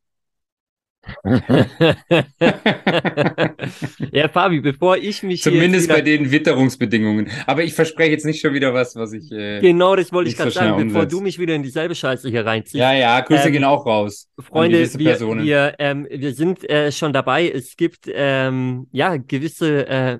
Ja, 4.12 4.28
Fabi, 4.28 4.60
bevor 4.60 4.96
ich 4.96 5.22
mich. 5.22 5.42
Zumindest 5.42 5.86
wieder... 5.86 5.94
bei 5.96 6.00
den 6.02 6.30
Witterungsbedingungen. 6.30 7.30
Aber 7.46 7.62
ich 7.64 7.74
verspreche 7.74 8.12
jetzt 8.12 8.24
nicht 8.24 8.40
schon 8.40 8.54
wieder 8.54 8.74
was, 8.74 8.96
was 8.96 9.12
ich. 9.12 9.30
Äh, 9.32 9.60
genau, 9.60 9.96
das 9.96 10.12
wollte 10.12 10.30
ich 10.30 10.36
gerade 10.36 10.50
so 10.50 10.60
sagen, 10.60 10.72
umsetzt. 10.72 10.92
bevor 10.92 11.06
du 11.06 11.20
mich 11.20 11.38
wieder 11.38 11.54
in 11.54 11.62
dieselbe 11.62 11.94
Scheiße 11.94 12.28
hier 12.28 12.44
reinziehst. 12.44 12.74
Ja, 12.74 12.92
ja, 12.92 13.20
Grüße 13.20 13.46
ähm, 13.46 13.52
gehen 13.52 13.64
auch 13.64 13.86
raus. 13.86 14.28
Freunde, 14.38 14.78
wir, 14.98 15.20
wir, 15.20 15.74
ähm, 15.78 16.06
wir 16.10 16.34
sind 16.34 16.68
äh, 16.68 16.92
schon 16.92 17.12
dabei. 17.12 17.48
Es 17.48 17.76
gibt 17.76 18.10
ähm, 18.12 18.86
ja 18.92 19.16
gewisse, 19.16 19.86
äh, 19.88 20.18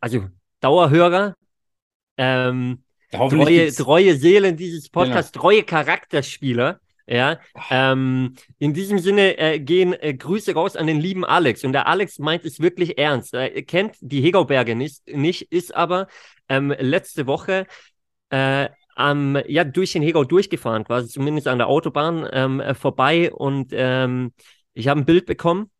also 0.00 0.26
Dauerhörer, 0.60 1.36
ähm, 2.16 2.82
treue, 3.10 3.72
treue 3.72 4.16
Seelen 4.16 4.56
dieses 4.56 4.88
Podcasts, 4.88 5.32
genau. 5.32 5.42
treue 5.42 5.62
Charakterspieler. 5.62 6.80
Ja, 7.08 7.38
ähm, 7.70 8.34
in 8.58 8.74
diesem 8.74 8.98
Sinne 8.98 9.38
äh, 9.38 9.60
gehen 9.60 9.92
äh, 9.92 10.12
Grüße 10.12 10.54
raus 10.54 10.74
an 10.74 10.88
den 10.88 10.98
lieben 11.00 11.24
Alex. 11.24 11.62
Und 11.62 11.72
der 11.72 11.86
Alex 11.86 12.18
meint 12.18 12.44
es 12.44 12.60
wirklich 12.60 12.98
ernst. 12.98 13.32
Er 13.32 13.62
kennt 13.62 13.96
die 14.00 14.20
Hegauberge 14.22 14.74
nicht, 14.74 15.06
nicht 15.06 15.42
ist 15.52 15.74
aber 15.74 16.08
ähm, 16.48 16.74
letzte 16.76 17.28
Woche 17.28 17.66
äh, 18.30 18.68
am, 18.96 19.38
ja, 19.46 19.62
durch 19.62 19.92
den 19.92 20.02
Hegau 20.02 20.24
durchgefahren, 20.24 20.82
quasi 20.84 21.08
zumindest 21.08 21.46
an 21.46 21.58
der 21.58 21.68
Autobahn 21.68 22.28
ähm, 22.32 22.62
vorbei. 22.74 23.32
Und 23.32 23.68
ähm, 23.72 24.32
ich 24.74 24.88
habe 24.88 25.00
ein 25.00 25.06
Bild 25.06 25.26
bekommen 25.26 25.70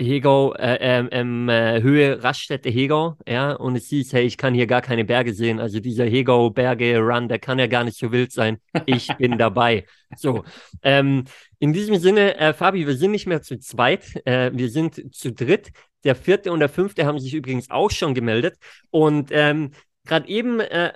Hegau, 0.00 0.54
äh, 0.54 0.76
ähm, 0.80 1.08
ähm, 1.12 1.48
äh, 1.48 1.80
Höhe 1.80 2.22
Raststätte 2.22 2.68
Hegau, 2.68 3.16
ja, 3.28 3.52
und 3.52 3.76
es 3.76 3.86
hieß, 3.88 4.12
hey, 4.12 4.24
ich 4.24 4.36
kann 4.36 4.52
hier 4.52 4.66
gar 4.66 4.82
keine 4.82 5.04
Berge 5.04 5.32
sehen. 5.34 5.60
Also 5.60 5.78
dieser 5.78 6.04
Hegau-Berge-Run, 6.04 7.28
der 7.28 7.38
kann 7.38 7.60
ja 7.60 7.68
gar 7.68 7.84
nicht 7.84 7.96
so 7.96 8.10
wild 8.10 8.32
sein. 8.32 8.58
Ich 8.86 9.08
bin 9.18 9.38
dabei. 9.38 9.86
So, 10.16 10.44
ähm, 10.82 11.24
in 11.60 11.72
diesem 11.72 11.96
Sinne, 11.96 12.36
äh, 12.36 12.52
Fabi, 12.52 12.86
wir 12.86 12.96
sind 12.96 13.12
nicht 13.12 13.26
mehr 13.26 13.42
zu 13.42 13.58
zweit, 13.58 14.04
äh, 14.26 14.50
wir 14.52 14.68
sind 14.68 15.14
zu 15.14 15.32
dritt. 15.32 15.70
Der 16.02 16.16
vierte 16.16 16.52
und 16.52 16.58
der 16.60 16.68
fünfte 16.68 17.06
haben 17.06 17.20
sich 17.20 17.32
übrigens 17.32 17.70
auch 17.70 17.90
schon 17.90 18.14
gemeldet. 18.14 18.56
Und 18.90 19.30
ähm, 19.32 19.70
gerade 20.04 20.28
eben, 20.28 20.60
äh, 20.60 20.92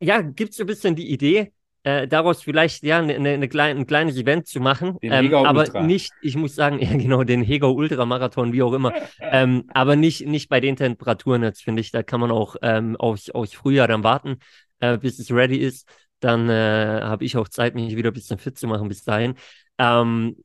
ja, 0.00 0.22
gibt 0.22 0.52
es 0.52 0.56
so 0.56 0.62
ein 0.62 0.68
bisschen 0.68 0.94
die 0.94 1.10
Idee, 1.10 1.52
äh, 1.82 2.06
daraus 2.06 2.42
vielleicht 2.42 2.82
ja 2.82 2.98
eine, 2.98 3.14
eine, 3.14 3.30
eine 3.30 3.48
klein, 3.48 3.78
ein 3.78 3.86
kleines 3.86 4.16
Event 4.16 4.46
zu 4.46 4.60
machen. 4.60 4.98
Ähm, 5.02 5.32
aber 5.34 5.60
Ultra. 5.60 5.82
nicht, 5.82 6.12
ich 6.20 6.36
muss 6.36 6.54
sagen, 6.54 6.78
ja 6.82 6.96
genau, 6.96 7.24
den 7.24 7.42
Hegau 7.42 7.72
Ultramarathon, 7.72 8.52
wie 8.52 8.62
auch 8.62 8.72
immer. 8.72 8.92
ähm, 9.20 9.64
aber 9.72 9.96
nicht, 9.96 10.26
nicht 10.26 10.48
bei 10.48 10.60
den 10.60 10.76
Temperaturen 10.76 11.42
jetzt, 11.42 11.62
finde 11.62 11.80
ich. 11.80 11.90
Da 11.90 12.02
kann 12.02 12.20
man 12.20 12.30
auch 12.30 12.56
ähm, 12.62 12.96
aufs, 12.96 13.30
aufs 13.30 13.54
Frühjahr 13.54 13.88
dann 13.88 14.04
warten, 14.04 14.38
äh, 14.80 14.98
bis 14.98 15.18
es 15.18 15.30
ready 15.30 15.56
ist. 15.56 15.88
Dann 16.20 16.50
äh, 16.50 17.00
habe 17.02 17.24
ich 17.24 17.36
auch 17.36 17.48
Zeit, 17.48 17.74
mich 17.74 17.96
wieder 17.96 18.10
ein 18.10 18.14
bisschen 18.14 18.38
fit 18.38 18.58
zu 18.58 18.66
machen 18.66 18.88
bis 18.88 19.04
dahin. 19.04 19.34
Ähm, 19.78 20.36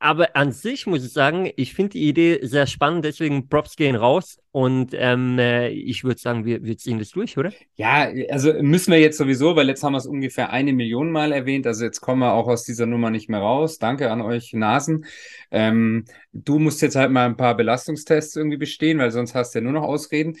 aber 0.00 0.34
an 0.34 0.50
sich 0.50 0.86
muss 0.86 1.04
ich 1.04 1.12
sagen, 1.12 1.50
ich 1.56 1.74
finde 1.74 1.90
die 1.90 2.08
Idee 2.08 2.40
sehr 2.42 2.66
spannend, 2.66 3.04
deswegen 3.04 3.48
Props 3.50 3.76
gehen 3.76 3.94
raus 3.94 4.40
und 4.50 4.92
ähm, 4.94 5.38
äh, 5.38 5.68
ich 5.68 6.04
würde 6.04 6.18
sagen, 6.18 6.46
wir, 6.46 6.64
wir 6.64 6.78
ziehen 6.78 6.98
das 6.98 7.10
durch, 7.10 7.36
oder? 7.36 7.52
Ja, 7.76 8.10
also 8.30 8.54
müssen 8.62 8.92
wir 8.92 8.98
jetzt 8.98 9.18
sowieso, 9.18 9.56
weil 9.56 9.68
jetzt 9.68 9.82
haben 9.82 9.92
wir 9.92 9.98
es 9.98 10.06
ungefähr 10.06 10.50
eine 10.50 10.72
Million 10.72 11.12
Mal 11.12 11.32
erwähnt, 11.32 11.66
also 11.66 11.84
jetzt 11.84 12.00
kommen 12.00 12.20
wir 12.20 12.32
auch 12.32 12.48
aus 12.48 12.64
dieser 12.64 12.86
Nummer 12.86 13.10
nicht 13.10 13.28
mehr 13.28 13.40
raus. 13.40 13.78
Danke 13.78 14.10
an 14.10 14.22
euch 14.22 14.54
Nasen. 14.54 15.04
Ähm, 15.50 16.06
du 16.32 16.58
musst 16.58 16.80
jetzt 16.80 16.96
halt 16.96 17.10
mal 17.10 17.26
ein 17.26 17.36
paar 17.36 17.54
Belastungstests 17.54 18.36
irgendwie 18.36 18.56
bestehen, 18.56 18.98
weil 18.98 19.10
sonst 19.10 19.34
hast 19.34 19.54
du 19.54 19.58
ja 19.58 19.62
nur 19.62 19.72
noch 19.72 19.82
Ausreden. 19.82 20.38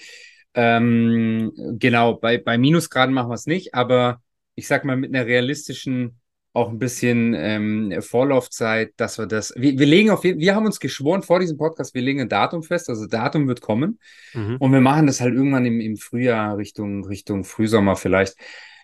Ähm, 0.54 1.52
genau, 1.78 2.14
bei, 2.14 2.38
bei 2.38 2.56
Minusgraden 2.56 3.14
machen 3.14 3.28
wir 3.28 3.34
es 3.34 3.46
nicht, 3.46 3.74
aber 3.74 4.22
ich 4.54 4.66
sag 4.66 4.84
mal 4.84 4.96
mit 4.96 5.14
einer 5.14 5.26
realistischen 5.26 6.19
auch 6.52 6.70
ein 6.70 6.78
bisschen 6.78 7.34
ähm, 7.34 8.02
Vorlaufzeit, 8.02 8.92
dass 8.96 9.18
wir 9.18 9.26
das. 9.26 9.52
Wir, 9.56 9.78
wir 9.78 9.86
legen 9.86 10.10
auf 10.10 10.24
wir 10.24 10.54
haben 10.54 10.66
uns 10.66 10.80
geschworen 10.80 11.22
vor 11.22 11.38
diesem 11.40 11.56
Podcast, 11.58 11.94
wir 11.94 12.02
legen 12.02 12.20
ein 12.20 12.28
Datum 12.28 12.62
fest, 12.62 12.88
also 12.88 13.06
Datum 13.06 13.46
wird 13.48 13.60
kommen. 13.60 13.98
Mhm. 14.34 14.56
Und 14.58 14.72
wir 14.72 14.80
machen 14.80 15.06
das 15.06 15.20
halt 15.20 15.34
irgendwann 15.34 15.64
im, 15.66 15.80
im 15.80 15.96
Frühjahr, 15.96 16.56
Richtung, 16.56 17.04
Richtung 17.06 17.44
Frühsommer 17.44 17.96
vielleicht. 17.96 18.36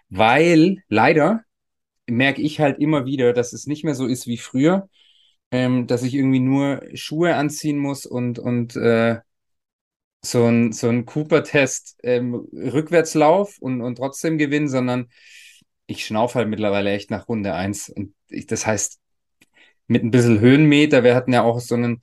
weil 0.08 0.82
leider 0.88 1.42
merke 2.06 2.42
ich 2.42 2.60
halt 2.60 2.78
immer 2.78 3.06
wieder, 3.06 3.32
dass 3.32 3.52
es 3.52 3.66
nicht 3.66 3.84
mehr 3.84 3.94
so 3.94 4.06
ist 4.06 4.26
wie 4.26 4.38
früher, 4.38 4.88
ähm, 5.50 5.86
dass 5.86 6.02
ich 6.02 6.14
irgendwie 6.14 6.40
nur 6.40 6.82
Schuhe 6.94 7.34
anziehen 7.36 7.78
muss 7.78 8.06
und, 8.06 8.38
und 8.38 8.76
äh, 8.76 9.18
so 10.22 10.46
ein, 10.46 10.72
so 10.72 10.88
ein 10.88 11.06
Cooper-Test 11.06 11.98
ähm, 12.02 12.34
Rückwärtslauf 12.52 13.58
und, 13.58 13.80
und 13.80 13.96
trotzdem 13.96 14.38
gewinnen, 14.38 14.68
sondern 14.68 15.08
ich 15.86 16.04
schnaufe 16.04 16.38
halt 16.38 16.48
mittlerweile 16.48 16.90
echt 16.92 17.10
nach 17.10 17.28
Runde 17.28 17.54
1. 17.54 17.90
Und 17.90 18.14
ich, 18.28 18.46
das 18.46 18.66
heißt, 18.66 19.00
mit 19.86 20.02
ein 20.02 20.10
bisschen 20.10 20.40
Höhenmeter, 20.40 21.04
wir 21.04 21.14
hatten 21.14 21.32
ja 21.32 21.42
auch 21.42 21.60
so 21.60 21.74
einen 21.74 22.00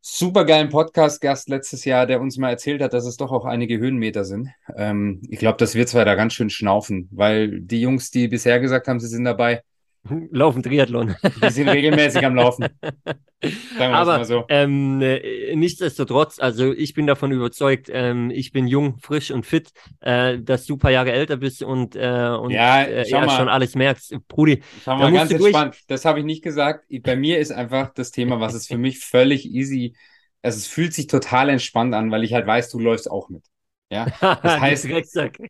super 0.00 0.44
geilen 0.44 0.68
Podcast-Gast 0.68 1.48
letztes 1.48 1.84
Jahr, 1.84 2.06
der 2.06 2.20
uns 2.20 2.36
mal 2.36 2.50
erzählt 2.50 2.82
hat, 2.82 2.92
dass 2.92 3.04
es 3.06 3.16
doch 3.16 3.30
auch 3.30 3.44
einige 3.44 3.78
Höhenmeter 3.78 4.24
sind. 4.24 4.48
Ähm, 4.76 5.22
ich 5.28 5.38
glaube, 5.38 5.58
dass 5.58 5.74
wir 5.74 5.86
zwei 5.86 6.04
da 6.04 6.14
ganz 6.16 6.32
schön 6.32 6.50
schnaufen, 6.50 7.08
weil 7.12 7.60
die 7.60 7.80
Jungs, 7.80 8.10
die 8.10 8.28
bisher 8.28 8.58
gesagt 8.58 8.88
haben, 8.88 8.98
sie 8.98 9.06
sind 9.06 9.24
dabei, 9.24 9.62
Laufen 10.30 10.62
Triathlon. 10.62 11.14
Die 11.42 11.50
sind 11.50 11.68
regelmäßig 11.68 12.24
am 12.24 12.34
Laufen. 12.34 12.68
Aber 13.78 14.24
so. 14.24 14.44
ähm, 14.48 15.00
äh, 15.00 15.54
nichtsdestotrotz, 15.54 16.38
also 16.38 16.72
ich 16.72 16.94
bin 16.94 17.06
davon 17.06 17.32
überzeugt, 17.32 17.88
ähm, 17.92 18.30
ich 18.30 18.52
bin 18.52 18.66
jung, 18.66 18.98
frisch 18.98 19.30
und 19.30 19.46
fit, 19.46 19.72
äh, 20.00 20.38
dass 20.38 20.66
du 20.66 20.74
ein 20.74 20.78
paar 20.78 20.90
Jahre 20.90 21.12
älter 21.12 21.36
bist 21.36 21.62
und, 21.62 21.96
äh, 21.96 22.28
und 22.28 22.50
ja, 22.50 22.82
äh, 22.82 23.08
ja 23.08 23.28
schon 23.28 23.48
alles 23.48 23.74
merkst. 23.74 24.16
Brudi, 24.28 24.62
schau 24.84 24.96
mal 24.96 25.12
ganz 25.12 25.30
entspannt. 25.30 25.78
Das 25.88 26.04
habe 26.04 26.20
ich 26.20 26.24
nicht 26.24 26.42
gesagt. 26.42 26.84
Bei 27.02 27.16
mir 27.16 27.38
ist 27.38 27.52
einfach 27.52 27.92
das 27.94 28.10
Thema, 28.10 28.40
was 28.40 28.54
ist 28.54 28.68
für 28.68 28.78
mich 28.78 28.98
völlig 28.98 29.46
easy. 29.46 29.94
Also 30.42 30.58
es 30.58 30.66
fühlt 30.66 30.92
sich 30.92 31.06
total 31.06 31.48
entspannt 31.48 31.94
an, 31.94 32.10
weil 32.10 32.24
ich 32.24 32.34
halt 32.34 32.46
weiß, 32.46 32.70
du 32.70 32.78
läufst 32.78 33.10
auch 33.10 33.28
mit. 33.28 33.44
Ja, 33.90 34.06
das 34.20 34.60
heißt, 34.60 34.88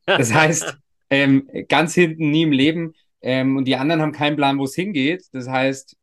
das 0.04 0.34
heißt, 0.34 0.76
ähm, 1.10 1.48
ganz 1.68 1.94
hinten 1.94 2.30
nie 2.30 2.42
im 2.42 2.52
Leben 2.52 2.94
ähm, 3.22 3.56
und 3.56 3.66
die 3.66 3.76
anderen 3.76 4.02
haben 4.02 4.12
keinen 4.12 4.36
Plan, 4.36 4.58
wo 4.58 4.64
es 4.64 4.74
hingeht. 4.74 5.24
Das 5.32 5.48
heißt, 5.48 5.96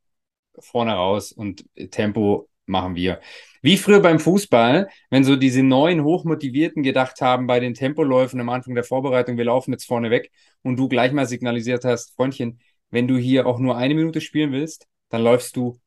vorne 0.60 0.94
raus 0.94 1.32
und 1.32 1.66
Tempo 1.92 2.50
machen 2.66 2.96
wir. 2.96 3.20
Wie 3.62 3.78
früher 3.78 4.02
beim 4.02 4.20
Fußball, 4.20 4.90
wenn 5.10 5.24
so 5.24 5.36
diese 5.36 5.64
neuen 5.64 6.04
Hochmotivierten 6.04 6.84
gedacht 6.84 7.22
haben 7.22 7.48
bei 7.48 7.60
den 7.60 7.74
Tempoläufen 7.74 8.40
am 8.40 8.50
Anfang 8.50 8.76
der 8.76 8.84
Vorbereitung, 8.84 9.38
wir 9.38 9.46
laufen 9.46 9.72
jetzt 9.72 9.86
vorne 9.86 10.10
weg 10.12 10.32
und 10.64 10.78
du 10.78 10.88
gleich 10.88 11.12
mal 11.12 11.28
signalisiert 11.28 11.84
hast, 11.86 12.16
Freundchen, 12.16 12.60
wenn 12.90 13.08
du 13.08 13.18
hier 13.18 13.48
auch 13.48 13.60
nur 13.60 13.78
eine 13.78 13.96
Minute 13.96 14.22
spielen 14.22 14.52
willst, 14.52 14.88
dann 15.10 15.24
läufst 15.24 15.56
du 15.56 15.80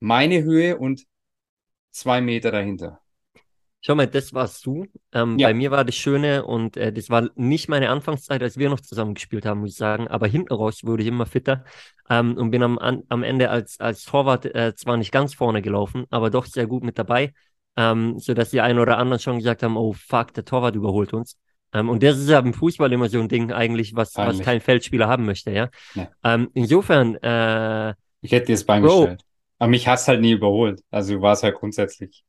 meine 0.00 0.42
Höhe 0.42 0.76
und 0.78 1.06
zwei 1.90 2.20
Meter 2.20 2.50
dahinter. 2.50 2.99
Schau 3.82 3.94
mal, 3.94 4.06
das 4.06 4.34
warst 4.34 4.66
du. 4.66 4.86
Ähm, 5.12 5.38
ja. 5.38 5.48
Bei 5.48 5.54
mir 5.54 5.70
war 5.70 5.84
das 5.84 5.94
Schöne 5.94 6.44
und 6.44 6.76
äh, 6.76 6.92
das 6.92 7.08
war 7.08 7.30
nicht 7.34 7.68
meine 7.68 7.88
Anfangszeit, 7.88 8.42
als 8.42 8.58
wir 8.58 8.68
noch 8.68 8.80
zusammen 8.80 9.14
gespielt 9.14 9.46
haben, 9.46 9.60
muss 9.60 9.70
ich 9.70 9.76
sagen. 9.76 10.06
Aber 10.08 10.26
hinten 10.26 10.52
raus 10.52 10.84
wurde 10.84 11.02
ich 11.02 11.08
immer 11.08 11.24
fitter 11.24 11.64
ähm, 12.10 12.36
und 12.36 12.50
bin 12.50 12.62
am, 12.62 12.78
an, 12.78 13.04
am 13.08 13.22
Ende 13.22 13.48
als, 13.48 13.80
als 13.80 14.04
Torwart 14.04 14.44
äh, 14.44 14.74
zwar 14.74 14.98
nicht 14.98 15.12
ganz 15.12 15.32
vorne 15.32 15.62
gelaufen, 15.62 16.04
aber 16.10 16.28
doch 16.28 16.44
sehr 16.44 16.66
gut 16.66 16.84
mit 16.84 16.98
dabei, 16.98 17.32
ähm, 17.76 18.18
sodass 18.18 18.50
die 18.50 18.60
einen 18.60 18.78
oder 18.78 18.98
anderen 18.98 19.18
schon 19.18 19.38
gesagt 19.38 19.62
haben, 19.62 19.78
oh 19.78 19.94
fuck, 19.94 20.34
der 20.34 20.44
Torwart 20.44 20.74
überholt 20.74 21.14
uns. 21.14 21.38
Ähm, 21.72 21.88
und 21.88 22.02
das 22.02 22.18
ist 22.18 22.28
ja 22.28 22.40
im 22.40 22.52
Fußball 22.52 22.92
immer 22.92 23.08
so 23.08 23.18
ein 23.18 23.28
Ding 23.28 23.50
eigentlich, 23.50 23.94
was, 23.94 24.14
was 24.16 24.40
kein 24.40 24.60
Feldspieler 24.60 25.08
haben 25.08 25.24
möchte, 25.24 25.52
ja. 25.52 25.70
ja. 25.94 26.08
Ähm, 26.22 26.50
insofern, 26.52 27.14
äh, 27.14 27.94
ich 28.20 28.32
hätte 28.32 28.46
dir 28.46 28.54
das 28.54 28.64
Bein 28.64 28.82
gestellt. 28.82 29.22
Aber 29.58 29.70
mich 29.70 29.88
hast 29.88 30.08
halt 30.08 30.20
nie 30.20 30.32
überholt. 30.32 30.82
Also 30.90 31.14
du 31.14 31.22
warst 31.22 31.42
halt 31.42 31.54
grundsätzlich 31.54 32.24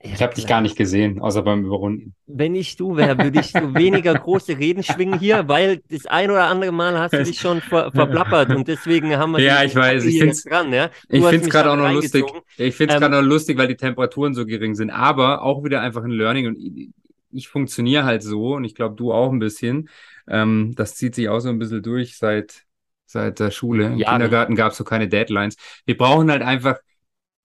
ich 0.00 0.22
habe 0.22 0.32
dich 0.32 0.46
gar 0.46 0.60
nicht 0.60 0.76
gesehen, 0.76 1.20
außer 1.20 1.42
beim 1.42 1.64
Überrunden. 1.64 2.14
Wenn 2.26 2.54
ich 2.54 2.76
du 2.76 2.96
wäre, 2.96 3.18
würde 3.18 3.40
ich 3.40 3.50
so 3.50 3.74
weniger 3.74 4.14
große 4.14 4.56
Reden 4.56 4.84
schwingen 4.84 5.18
hier, 5.18 5.48
weil 5.48 5.82
das 5.90 6.06
ein 6.06 6.30
oder 6.30 6.46
andere 6.46 6.70
Mal 6.70 6.96
hast 6.96 7.14
du 7.14 7.24
dich 7.24 7.40
schon 7.40 7.60
ver 7.60 7.90
verplappert 7.90 8.50
und 8.54 8.68
deswegen 8.68 9.16
haben 9.16 9.32
wir 9.32 9.40
Ja, 9.40 9.64
ich 9.64 9.74
weiß, 9.74 10.04
ich 10.04 10.18
finde 10.18 10.32
es 10.32 10.44
dran, 10.44 10.72
ja. 10.72 10.90
Ich 11.08 11.24
finde 11.24 11.46
es 11.46 11.50
gerade 11.50 11.72
auch 11.72 11.76
noch 11.76 11.92
lustig. 11.92 12.24
Ich 12.58 12.76
finde 12.76 12.94
es 12.94 12.96
ähm, 12.96 13.00
gerade 13.00 13.22
noch 13.22 13.28
lustig, 13.28 13.58
weil 13.58 13.66
die 13.66 13.76
Temperaturen 13.76 14.34
so 14.34 14.46
gering 14.46 14.76
sind, 14.76 14.90
aber 14.90 15.42
auch 15.42 15.64
wieder 15.64 15.80
einfach 15.80 16.04
ein 16.04 16.12
Learning 16.12 16.46
und 16.46 16.58
ich, 16.58 16.90
ich 17.32 17.48
funktioniere 17.48 18.04
halt 18.04 18.22
so 18.22 18.54
und 18.54 18.62
ich 18.64 18.76
glaube 18.76 18.94
du 18.94 19.12
auch 19.12 19.32
ein 19.32 19.40
bisschen. 19.40 19.88
Ähm, 20.28 20.74
das 20.76 20.94
zieht 20.94 21.16
sich 21.16 21.28
auch 21.28 21.40
so 21.40 21.48
ein 21.48 21.58
bisschen 21.58 21.82
durch 21.82 22.16
seit 22.16 22.64
seit 23.04 23.40
der 23.40 23.50
Schule. 23.50 23.86
Im 23.86 23.98
ja, 23.98 24.12
Kindergarten 24.12 24.54
gab 24.54 24.72
es 24.72 24.78
so 24.78 24.84
keine 24.84 25.08
Deadlines. 25.08 25.56
Wir 25.86 25.96
brauchen 25.96 26.30
halt 26.30 26.42
einfach 26.42 26.76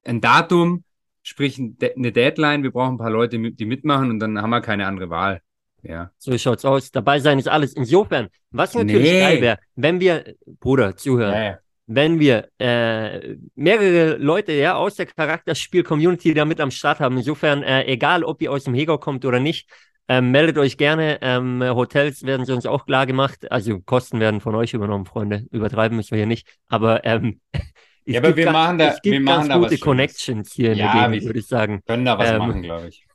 ein 0.03 0.21
Datum, 0.21 0.83
sprich 1.23 1.59
eine 1.59 2.11
Deadline, 2.11 2.63
wir 2.63 2.71
brauchen 2.71 2.95
ein 2.95 2.97
paar 2.97 3.09
Leute, 3.09 3.39
die 3.39 3.65
mitmachen 3.65 4.11
und 4.11 4.19
dann 4.19 4.39
haben 4.39 4.51
wir 4.51 4.61
keine 4.61 4.85
andere 4.85 5.09
Wahl. 5.09 5.41
Ja. 5.81 6.11
So 6.17 6.37
schaut's 6.37 6.63
aus. 6.63 6.91
Dabei 6.91 7.19
sein 7.19 7.39
ist 7.39 7.47
alles. 7.47 7.73
Insofern, 7.73 8.29
was 8.51 8.73
natürlich 8.73 9.11
nee. 9.11 9.19
geil 9.19 9.41
wäre, 9.41 9.59
wenn 9.75 9.99
wir, 9.99 10.35
Bruder, 10.59 10.95
zuhören, 10.95 11.33
ja. 11.33 11.59
wenn 11.87 12.19
wir 12.19 12.47
äh, 12.57 13.35
mehrere 13.55 14.17
Leute 14.17 14.53
ja 14.53 14.75
aus 14.75 14.95
der 14.95 15.07
Charakterspiel-Community 15.07 16.33
da 16.33 16.45
mit 16.45 16.61
am 16.61 16.71
Start 16.71 16.99
haben. 16.99 17.17
Insofern, 17.17 17.63
äh, 17.63 17.85
egal 17.85 18.23
ob 18.23 18.41
ihr 18.41 18.51
aus 18.51 18.63
dem 18.63 18.73
Hegau 18.73 18.97
kommt 18.97 19.25
oder 19.25 19.39
nicht, 19.39 19.69
ähm, 20.07 20.31
meldet 20.31 20.57
euch 20.57 20.77
gerne. 20.77 21.19
Ähm, 21.21 21.61
Hotels 21.63 22.23
werden 22.23 22.45
sonst 22.45 22.65
auch 22.65 22.85
klar 22.85 23.05
gemacht. 23.05 23.51
Also 23.51 23.79
Kosten 23.79 24.19
werden 24.19 24.41
von 24.41 24.55
euch 24.55 24.73
übernommen, 24.73 25.05
Freunde. 25.05 25.45
Übertreiben 25.51 25.97
müssen 25.97 26.11
wir 26.11 26.17
hier 26.17 26.27
nicht. 26.27 26.47
Aber 26.67 27.05
ähm, 27.05 27.41
ja, 28.05 28.19
aber 28.19 28.35
wir 28.35 28.51
machen 28.51 28.77
da, 28.77 28.95
wir 29.03 29.19
machen 29.19 29.49
da 29.49 29.57
gute 29.57 29.77
Connections 29.77 30.53
hier 30.53 30.73
ja, 30.73 31.05
in 31.05 31.11
der 31.11 31.23
würde 31.23 31.39
ich 31.39 31.47
sagen. 31.47 31.81
Können 31.87 32.05
da 32.05 32.17
was 32.17 32.31
ähm, 32.31 32.37
machen, 32.37 32.61
glaube 32.61 32.87
ich. 32.89 33.05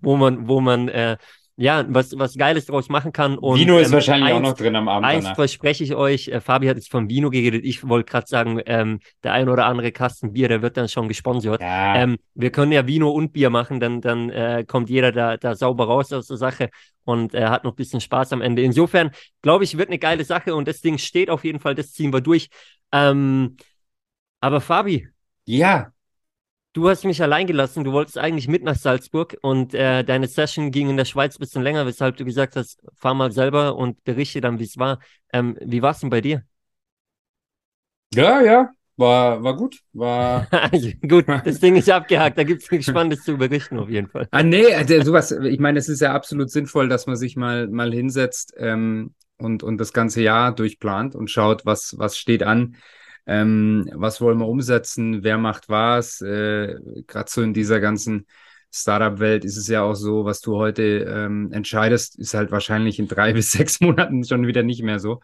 Wo 0.00 0.16
man, 0.16 0.48
wo 0.48 0.60
man, 0.60 0.88
äh, 0.88 1.16
ja, 1.56 1.84
was, 1.88 2.18
was 2.18 2.36
Geiles 2.36 2.66
draus 2.66 2.88
machen 2.88 3.12
kann. 3.12 3.38
Und, 3.38 3.58
Vino 3.58 3.78
ist 3.78 3.88
ähm, 3.88 3.94
wahrscheinlich 3.94 4.30
eins, 4.30 4.36
auch 4.36 4.50
noch 4.50 4.56
drin 4.56 4.74
am 4.74 4.88
Abend. 4.88 5.06
Eins 5.06 5.24
danach. 5.24 5.36
verspreche 5.36 5.84
ich 5.84 5.94
euch, 5.94 6.28
äh, 6.28 6.40
Fabi 6.40 6.66
hat 6.66 6.76
jetzt 6.76 6.90
von 6.90 7.08
Vino 7.08 7.30
geredet. 7.30 7.64
Ich 7.64 7.88
wollte 7.88 8.10
gerade 8.10 8.26
sagen, 8.26 8.60
ähm, 8.66 8.98
der 9.22 9.34
ein 9.34 9.48
oder 9.48 9.66
andere 9.66 9.92
Kasten 9.92 10.32
Bier, 10.32 10.48
der 10.48 10.62
wird 10.62 10.76
dann 10.76 10.88
schon 10.88 11.06
gesponsert. 11.06 11.60
Ja. 11.60 11.96
Ähm, 11.96 12.16
wir 12.34 12.50
können 12.50 12.72
ja 12.72 12.86
Vino 12.86 13.10
und 13.10 13.32
Bier 13.32 13.50
machen, 13.50 13.78
dann, 13.78 14.00
dann 14.00 14.30
äh, 14.30 14.64
kommt 14.66 14.90
jeder 14.90 15.12
da, 15.12 15.36
da 15.36 15.54
sauber 15.54 15.86
raus 15.86 16.12
aus 16.12 16.26
der 16.26 16.38
Sache 16.38 16.70
und 17.04 17.34
äh, 17.34 17.46
hat 17.46 17.62
noch 17.62 17.72
ein 17.72 17.76
bisschen 17.76 18.00
Spaß 18.00 18.32
am 18.32 18.42
Ende. 18.42 18.62
Insofern, 18.62 19.10
glaube 19.40 19.62
ich, 19.62 19.78
wird 19.78 19.90
eine 19.90 19.98
geile 19.98 20.24
Sache 20.24 20.54
und 20.56 20.66
das 20.66 20.80
Ding 20.80 20.98
steht 20.98 21.30
auf 21.30 21.44
jeden 21.44 21.60
Fall, 21.60 21.76
das 21.76 21.92
ziehen 21.92 22.12
wir 22.12 22.20
durch. 22.20 22.48
Ähm, 22.90 23.56
aber 24.44 24.60
Fabi. 24.60 25.08
Ja. 25.46 25.90
Du 26.74 26.88
hast 26.88 27.04
mich 27.04 27.22
allein 27.22 27.46
gelassen. 27.46 27.82
Du 27.82 27.92
wolltest 27.92 28.18
eigentlich 28.18 28.46
mit 28.46 28.62
nach 28.62 28.76
Salzburg 28.76 29.38
und 29.40 29.72
äh, 29.72 30.04
deine 30.04 30.26
Session 30.26 30.70
ging 30.70 30.90
in 30.90 30.98
der 30.98 31.06
Schweiz 31.06 31.36
ein 31.36 31.40
bisschen 31.40 31.62
länger, 31.62 31.86
weshalb 31.86 32.18
du 32.18 32.26
gesagt 32.26 32.54
hast, 32.54 32.82
fahr 32.94 33.14
mal 33.14 33.32
selber 33.32 33.76
und 33.76 34.04
berichte 34.04 34.42
dann, 34.42 34.58
wie 34.58 34.64
es 34.64 34.76
war. 34.76 34.98
Ähm, 35.32 35.56
wie 35.62 35.80
war 35.80 35.92
es 35.92 36.00
denn 36.00 36.10
bei 36.10 36.20
dir? 36.20 36.42
Ja, 38.12 38.42
ja, 38.42 38.70
war, 38.98 39.42
war 39.42 39.56
gut. 39.56 39.80
War 39.94 40.46
gut, 41.08 41.24
das 41.44 41.60
Ding 41.60 41.76
ist 41.76 41.88
abgehakt. 41.88 42.36
Da 42.36 42.44
gibt 42.44 42.62
es 42.62 42.70
nichts 42.70 42.86
Spannendes 42.86 43.24
zu 43.24 43.38
berichten, 43.38 43.78
auf 43.78 43.88
jeden 43.88 44.08
Fall. 44.08 44.28
Ah, 44.30 44.42
nee, 44.42 44.74
also 44.74 45.00
sowas, 45.00 45.30
ich 45.30 45.58
meine, 45.58 45.78
es 45.78 45.88
ist 45.88 46.00
ja 46.00 46.12
absolut 46.12 46.50
sinnvoll, 46.50 46.90
dass 46.90 47.06
man 47.06 47.16
sich 47.16 47.36
mal, 47.36 47.66
mal 47.68 47.94
hinsetzt 47.94 48.52
ähm, 48.58 49.14
und, 49.38 49.62
und 49.62 49.78
das 49.78 49.94
ganze 49.94 50.20
Jahr 50.20 50.54
durchplant 50.54 51.14
und 51.14 51.30
schaut, 51.30 51.64
was, 51.64 51.94
was 51.96 52.18
steht 52.18 52.42
an. 52.42 52.76
Ähm, 53.26 53.88
was 53.94 54.20
wollen 54.20 54.38
wir 54.38 54.48
umsetzen? 54.48 55.22
Wer 55.22 55.38
macht 55.38 55.68
was? 55.68 56.20
Äh, 56.20 56.76
Gerade 57.06 57.30
so 57.30 57.42
in 57.42 57.54
dieser 57.54 57.80
ganzen 57.80 58.26
Startup-Welt 58.72 59.44
ist 59.44 59.56
es 59.56 59.68
ja 59.68 59.82
auch 59.82 59.94
so, 59.94 60.24
was 60.24 60.40
du 60.40 60.56
heute 60.56 60.82
ähm, 60.82 61.52
entscheidest, 61.52 62.18
ist 62.18 62.34
halt 62.34 62.50
wahrscheinlich 62.50 62.98
in 62.98 63.08
drei 63.08 63.32
bis 63.34 63.52
sechs 63.52 63.80
Monaten 63.80 64.24
schon 64.24 64.46
wieder 64.46 64.62
nicht 64.62 64.82
mehr 64.82 64.98
so. 64.98 65.20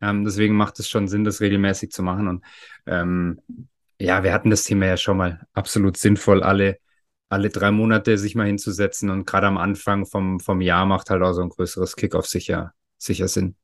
Ähm, 0.00 0.24
deswegen 0.24 0.56
macht 0.56 0.78
es 0.80 0.88
schon 0.88 1.08
Sinn, 1.08 1.24
das 1.24 1.40
regelmäßig 1.40 1.90
zu 1.90 2.02
machen. 2.02 2.28
Und 2.28 2.44
ähm, 2.86 3.40
ja, 4.00 4.22
wir 4.24 4.32
hatten 4.32 4.50
das 4.50 4.64
Thema 4.64 4.86
ja 4.86 4.96
schon 4.96 5.16
mal 5.16 5.46
absolut 5.52 5.96
sinnvoll, 5.96 6.42
alle, 6.42 6.78
alle 7.28 7.50
drei 7.50 7.70
Monate 7.70 8.18
sich 8.18 8.34
mal 8.34 8.46
hinzusetzen. 8.46 9.10
Und 9.10 9.26
gerade 9.26 9.46
am 9.46 9.58
Anfang 9.58 10.06
vom, 10.06 10.40
vom 10.40 10.60
Jahr 10.60 10.86
macht 10.86 11.10
halt 11.10 11.22
auch 11.22 11.32
so 11.32 11.42
ein 11.42 11.50
größeres 11.50 11.96
Kickoff 11.96 12.26
sicher, 12.26 12.72
sicher 12.98 13.28
Sinn. 13.28 13.56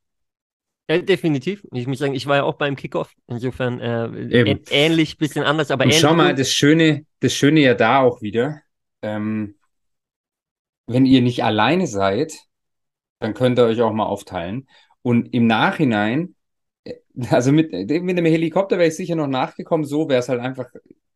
Ja, 0.89 0.97
definitiv. 0.97 1.63
Ich 1.71 1.85
muss 1.85 1.99
sagen, 1.99 2.15
ich 2.15 2.25
war 2.25 2.37
ja 2.37 2.43
auch 2.43 2.55
beim 2.55 2.75
Kickoff. 2.75 3.13
Insofern 3.27 3.79
äh, 3.79 4.57
ähnlich, 4.71 5.17
bisschen 5.17 5.43
anders, 5.43 5.69
aber 5.69 5.83
Und 5.83 5.91
ähnlich. 5.91 6.01
Schau 6.01 6.15
mal, 6.15 6.33
das 6.33 6.51
Schöne, 6.51 7.05
das 7.19 7.33
Schöne 7.33 7.59
ja 7.59 7.75
da 7.75 7.99
auch 7.99 8.21
wieder. 8.23 8.61
Ähm, 9.03 9.55
wenn 10.87 11.05
ihr 11.05 11.21
nicht 11.21 11.43
alleine 11.43 11.85
seid, 11.85 12.33
dann 13.19 13.35
könnt 13.35 13.59
ihr 13.59 13.65
euch 13.65 13.79
auch 13.81 13.93
mal 13.93 14.07
aufteilen. 14.07 14.67
Und 15.03 15.31
im 15.31 15.45
Nachhinein, 15.45 16.35
äh, 16.85 16.95
also 17.29 17.51
mit, 17.51 17.71
mit 17.71 18.17
dem 18.17 18.25
Helikopter 18.25 18.79
wäre 18.79 18.87
ich 18.87 18.95
sicher 18.95 19.15
noch 19.15 19.27
nachgekommen, 19.27 19.85
so 19.85 20.09
wäre 20.09 20.21
es 20.21 20.29
halt 20.29 20.39
einfach, 20.39 20.65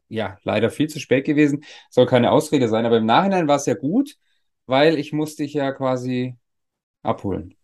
ja, 0.07 0.37
leider 0.43 0.69
viel 0.69 0.87
zu 0.87 0.99
spät 0.99 1.25
gewesen. 1.25 1.63
Soll 1.89 2.05
keine 2.05 2.29
Ausrede 2.29 2.67
sein, 2.67 2.85
aber 2.85 2.97
im 2.97 3.07
Nachhinein 3.07 3.47
war 3.47 3.55
es 3.55 3.65
ja 3.65 3.73
gut, 3.73 4.17
weil 4.67 4.99
ich 4.99 5.13
musste 5.13 5.41
dich 5.41 5.53
ja 5.53 5.71
quasi 5.71 6.35
abholen. 7.01 7.55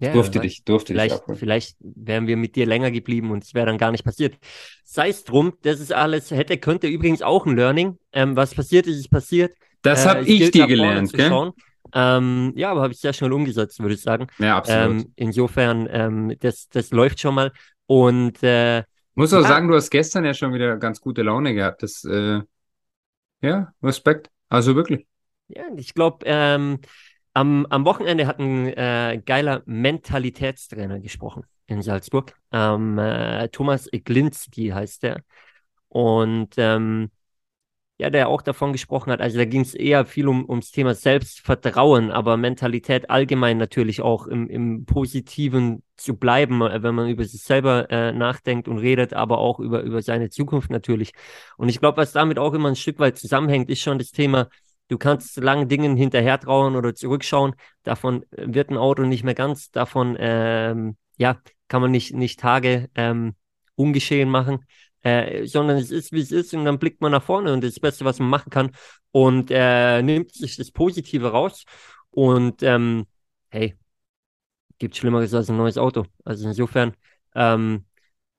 Ja, 0.00 0.12
durfte 0.12 0.38
dich, 0.38 0.64
durfte 0.64 0.92
vielleicht, 0.92 1.14
dich 1.14 1.20
abholen. 1.20 1.38
Vielleicht 1.38 1.76
wären 1.80 2.26
wir 2.26 2.36
mit 2.36 2.54
dir 2.54 2.66
länger 2.66 2.90
geblieben 2.90 3.30
und 3.30 3.42
es 3.42 3.54
wäre 3.54 3.66
dann 3.66 3.78
gar 3.78 3.90
nicht 3.90 4.04
passiert. 4.04 4.36
Sei 4.84 5.08
es 5.08 5.24
drum, 5.24 5.54
das 5.62 5.80
ist 5.80 5.92
alles, 5.92 6.30
hätte, 6.30 6.56
könnte 6.58 6.86
übrigens 6.86 7.20
auch 7.20 7.46
ein 7.46 7.56
Learning. 7.56 7.98
Ähm, 8.12 8.36
was 8.36 8.54
passiert 8.54 8.86
ist, 8.86 8.98
ist 8.98 9.10
passiert. 9.10 9.52
Das 9.82 10.04
äh, 10.04 10.08
habe 10.08 10.24
ich 10.24 10.50
dir 10.50 10.66
gelernt, 10.66 11.12
gell? 11.12 11.52
Ähm, 11.94 12.52
ja, 12.54 12.70
aber 12.70 12.82
habe 12.82 12.92
ich 12.92 13.00
sehr 13.00 13.12
schnell 13.12 13.32
umgesetzt, 13.32 13.80
würde 13.80 13.94
ich 13.94 14.02
sagen. 14.02 14.26
Ja, 14.38 14.58
absolut. 14.58 14.82
Ähm, 14.82 15.12
insofern, 15.16 15.88
ähm, 15.90 16.36
das, 16.40 16.68
das 16.68 16.90
läuft 16.90 17.20
schon 17.20 17.34
mal. 17.34 17.52
Und 17.86 18.42
äh, 18.42 18.84
muss 19.14 19.32
auch 19.32 19.42
ja. 19.42 19.48
sagen, 19.48 19.68
du 19.68 19.74
hast 19.74 19.90
gestern 19.90 20.24
ja 20.24 20.34
schon 20.34 20.52
wieder 20.52 20.76
ganz 20.76 21.00
gute 21.00 21.22
Laune 21.22 21.54
gehabt. 21.54 21.82
Das, 21.82 22.04
äh, 22.04 22.40
ja, 23.40 23.72
Respekt. 23.82 24.30
Also 24.48 24.76
wirklich. 24.76 25.06
Ja, 25.48 25.64
ich 25.76 25.94
glaube, 25.94 26.24
ähm, 26.26 26.80
am, 27.38 27.66
am 27.70 27.84
Wochenende 27.84 28.26
hat 28.26 28.40
ein 28.40 28.66
äh, 28.66 29.22
geiler 29.24 29.62
Mentalitätstrainer 29.64 30.98
gesprochen 30.98 31.44
in 31.66 31.82
Salzburg. 31.82 32.34
Ähm, 32.50 32.98
äh, 32.98 33.48
Thomas 33.50 33.88
Glinski 33.92 34.70
heißt 34.70 35.04
der. 35.04 35.22
Und 35.88 36.54
ähm, 36.56 37.10
ja, 37.98 38.10
der 38.10 38.28
auch 38.28 38.42
davon 38.42 38.72
gesprochen 38.72 39.12
hat. 39.12 39.20
Also 39.20 39.38
da 39.38 39.44
ging 39.44 39.60
es 39.60 39.74
eher 39.74 40.04
viel 40.04 40.26
um, 40.28 40.48
ums 40.48 40.72
Thema 40.72 40.94
Selbstvertrauen, 40.94 42.10
aber 42.10 42.36
Mentalität 42.36 43.08
allgemein 43.10 43.56
natürlich 43.58 44.00
auch 44.00 44.26
im, 44.26 44.48
im 44.48 44.84
Positiven 44.84 45.82
zu 45.96 46.16
bleiben, 46.16 46.60
äh, 46.62 46.82
wenn 46.82 46.94
man 46.96 47.08
über 47.08 47.24
sich 47.24 47.42
selber 47.42 47.88
äh, 47.90 48.12
nachdenkt 48.12 48.66
und 48.66 48.78
redet, 48.78 49.14
aber 49.14 49.38
auch 49.38 49.60
über, 49.60 49.82
über 49.82 50.02
seine 50.02 50.28
Zukunft 50.30 50.70
natürlich. 50.70 51.12
Und 51.56 51.68
ich 51.68 51.78
glaube, 51.78 51.98
was 51.98 52.12
damit 52.12 52.38
auch 52.38 52.54
immer 52.54 52.68
ein 52.68 52.76
Stück 52.76 52.98
weit 52.98 53.16
zusammenhängt, 53.16 53.70
ist 53.70 53.80
schon 53.80 53.98
das 53.98 54.10
Thema, 54.10 54.48
du 54.88 54.98
kannst 54.98 55.36
lange 55.36 55.66
Dingen 55.66 55.96
hinterher 55.96 56.38
trauen 56.40 56.76
oder 56.76 56.94
zurückschauen. 56.94 57.54
Davon 57.82 58.24
wird 58.30 58.70
ein 58.70 58.76
Auto 58.76 59.02
nicht 59.02 59.24
mehr 59.24 59.34
ganz, 59.34 59.70
davon 59.70 60.16
ähm, 60.18 60.96
ja, 61.16 61.38
kann 61.68 61.82
man 61.82 61.90
nicht, 61.90 62.14
nicht 62.14 62.40
Tage 62.40 62.88
ähm, 62.94 63.34
ungeschehen 63.74 64.28
machen 64.28 64.64
äh, 65.02 65.46
sondern 65.46 65.76
es 65.76 65.90
ist, 65.90 66.12
wie 66.12 66.20
es 66.20 66.32
ist 66.32 66.54
und 66.54 66.64
dann 66.64 66.78
blickt 66.78 67.00
man 67.00 67.12
nach 67.12 67.22
vorne 67.22 67.52
und 67.52 67.62
das, 67.62 67.74
das 67.74 67.80
Beste, 67.80 68.04
was 68.04 68.18
man 68.18 68.28
machen 68.28 68.50
kann 68.50 68.72
und 69.12 69.50
äh, 69.50 70.02
nimmt 70.02 70.34
sich 70.34 70.56
das 70.56 70.70
Positive 70.70 71.30
raus 71.30 71.64
und 72.10 72.62
ähm, 72.62 73.06
hey, 73.50 73.76
gibt 74.78 74.96
Schlimmeres 74.96 75.34
als 75.34 75.50
ein 75.50 75.56
neues 75.56 75.78
Auto. 75.78 76.04
Also 76.24 76.48
insofern, 76.48 76.94
ähm, 77.34 77.86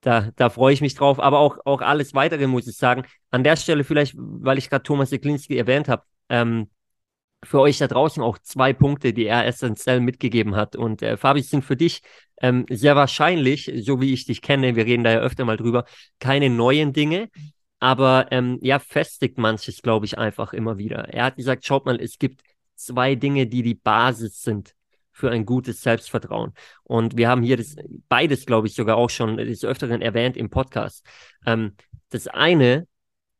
da, 0.00 0.30
da 0.36 0.48
freue 0.50 0.72
ich 0.72 0.80
mich 0.80 0.94
drauf, 0.94 1.20
aber 1.20 1.38
auch, 1.38 1.58
auch 1.66 1.82
alles 1.82 2.14
weitere 2.14 2.46
muss 2.46 2.66
ich 2.66 2.76
sagen. 2.76 3.04
An 3.30 3.44
der 3.44 3.56
Stelle 3.56 3.84
vielleicht, 3.84 4.14
weil 4.16 4.58
ich 4.58 4.70
gerade 4.70 4.82
Thomas 4.82 5.10
Seklinski 5.10 5.58
erwähnt 5.58 5.88
habe, 5.88 6.04
ähm, 6.30 6.70
für 7.42 7.60
euch 7.60 7.78
da 7.78 7.86
draußen 7.86 8.22
auch 8.22 8.38
zwei 8.38 8.72
Punkte, 8.72 9.12
die 9.12 9.26
er 9.26 9.46
essentiell 9.46 10.00
mitgegeben 10.00 10.56
hat. 10.56 10.76
Und 10.76 11.02
äh, 11.02 11.16
Fabi, 11.16 11.42
sind 11.42 11.64
für 11.64 11.76
dich 11.76 12.02
ähm, 12.40 12.66
sehr 12.70 12.96
wahrscheinlich, 12.96 13.70
so 13.76 14.00
wie 14.00 14.12
ich 14.12 14.26
dich 14.26 14.42
kenne, 14.42 14.76
wir 14.76 14.86
reden 14.86 15.04
da 15.04 15.12
ja 15.12 15.20
öfter 15.20 15.44
mal 15.44 15.56
drüber, 15.56 15.84
keine 16.18 16.50
neuen 16.50 16.92
Dinge, 16.92 17.28
aber 17.78 18.28
ähm, 18.30 18.58
ja, 18.62 18.78
festigt 18.78 19.38
manches, 19.38 19.82
glaube 19.82 20.06
ich, 20.06 20.18
einfach 20.18 20.52
immer 20.52 20.78
wieder. 20.78 21.08
Er 21.08 21.24
hat 21.24 21.36
gesagt, 21.36 21.64
schaut 21.64 21.86
mal, 21.86 22.00
es 22.00 22.18
gibt 22.18 22.42
zwei 22.74 23.14
Dinge, 23.14 23.46
die 23.46 23.62
die 23.62 23.74
Basis 23.74 24.42
sind 24.42 24.74
für 25.12 25.30
ein 25.30 25.44
gutes 25.44 25.82
Selbstvertrauen. 25.82 26.52
Und 26.82 27.16
wir 27.16 27.28
haben 27.28 27.42
hier 27.42 27.56
das, 27.56 27.76
beides, 28.08 28.46
glaube 28.46 28.66
ich, 28.66 28.74
sogar 28.74 28.96
auch 28.96 29.10
schon 29.10 29.36
des 29.36 29.64
Öfteren 29.64 30.02
erwähnt 30.02 30.36
im 30.36 30.50
Podcast. 30.50 31.06
Ähm, 31.46 31.74
das 32.10 32.26
eine 32.26 32.86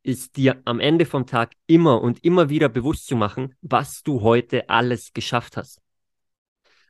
ist 0.03 0.35
dir 0.37 0.61
am 0.65 0.79
Ende 0.79 1.05
vom 1.05 1.25
Tag 1.25 1.53
immer 1.67 2.01
und 2.01 2.23
immer 2.23 2.49
wieder 2.49 2.69
bewusst 2.69 3.07
zu 3.07 3.15
machen, 3.15 3.55
was 3.61 4.01
du 4.03 4.21
heute 4.21 4.69
alles 4.69 5.13
geschafft 5.13 5.57
hast. 5.57 5.79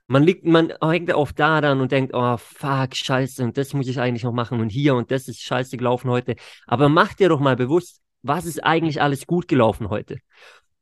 Man 0.08 0.24
liegt, 0.24 0.46
man 0.46 0.74
hängt 0.82 1.14
oft 1.14 1.40
da 1.40 1.62
dann 1.62 1.80
und 1.80 1.92
denkt, 1.92 2.14
oh 2.14 2.38
fuck, 2.38 2.96
scheiße, 2.96 3.44
und 3.44 3.58
das 3.58 3.74
muss 3.74 3.88
ich 3.88 4.00
eigentlich 4.00 4.24
noch 4.24 4.34
machen 4.34 4.60
und 4.60 4.70
hier 4.70 4.96
und 4.96 5.10
das 5.10 5.28
ist 5.28 5.42
scheiße 5.42 5.78
gelaufen 5.78 6.10
heute. 6.10 6.36
Aber 6.68 6.90
mach 6.90 7.14
dir 7.14 7.30
doch 7.30 7.40
mal 7.40 7.56
bewusst, 7.56 8.02
was 8.22 8.46
ist 8.46 8.64
eigentlich 8.64 9.02
alles 9.02 9.26
gut 9.26 9.48
gelaufen 9.48 9.90
heute? 9.90 10.18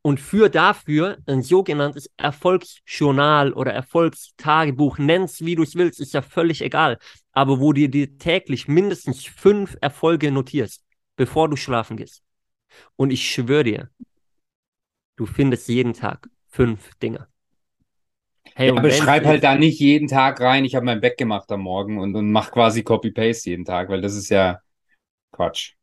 Und 0.01 0.19
für 0.19 0.49
dafür 0.49 1.17
ein 1.27 1.43
sogenanntes 1.43 2.09
Erfolgsjournal 2.17 3.53
oder 3.53 3.73
Erfolgstagebuch, 3.73 4.97
nenn's 4.97 5.41
wie 5.41 5.55
du 5.55 5.63
es 5.63 5.75
willst, 5.75 5.99
ist 5.99 6.13
ja 6.13 6.21
völlig 6.21 6.61
egal. 6.61 6.97
Aber 7.33 7.59
wo 7.59 7.73
du 7.73 7.87
dir 7.89 8.17
täglich 8.17 8.67
mindestens 8.67 9.25
fünf 9.25 9.77
Erfolge 9.81 10.31
notierst 10.31 10.88
bevor 11.19 11.49
du 11.49 11.57
schlafen 11.57 11.97
gehst. 11.97 12.23
Und 12.95 13.11
ich 13.11 13.29
schwöre 13.29 13.65
dir, 13.65 13.89
du 15.17 15.25
findest 15.25 15.67
jeden 15.67 15.93
Tag 15.93 16.29
fünf 16.47 16.95
Dinge. 16.95 17.27
Hey, 18.55 18.69
ja, 18.69 18.77
aber 18.77 18.89
schreib 18.91 19.25
halt 19.25 19.43
da 19.43 19.55
nicht 19.55 19.79
jeden 19.79 20.07
Tag 20.07 20.39
rein, 20.39 20.63
ich 20.65 20.75
habe 20.75 20.85
mein 20.85 21.01
Bett 21.01 21.17
gemacht 21.17 21.51
am 21.51 21.61
Morgen 21.61 21.99
und, 21.99 22.15
und 22.15 22.31
mach 22.31 22.51
quasi 22.51 22.83
Copy-Paste 22.83 23.49
jeden 23.49 23.65
Tag, 23.65 23.89
weil 23.89 24.01
das 24.01 24.15
ist 24.15 24.29
ja 24.29 24.61
Quatsch. 25.31 25.75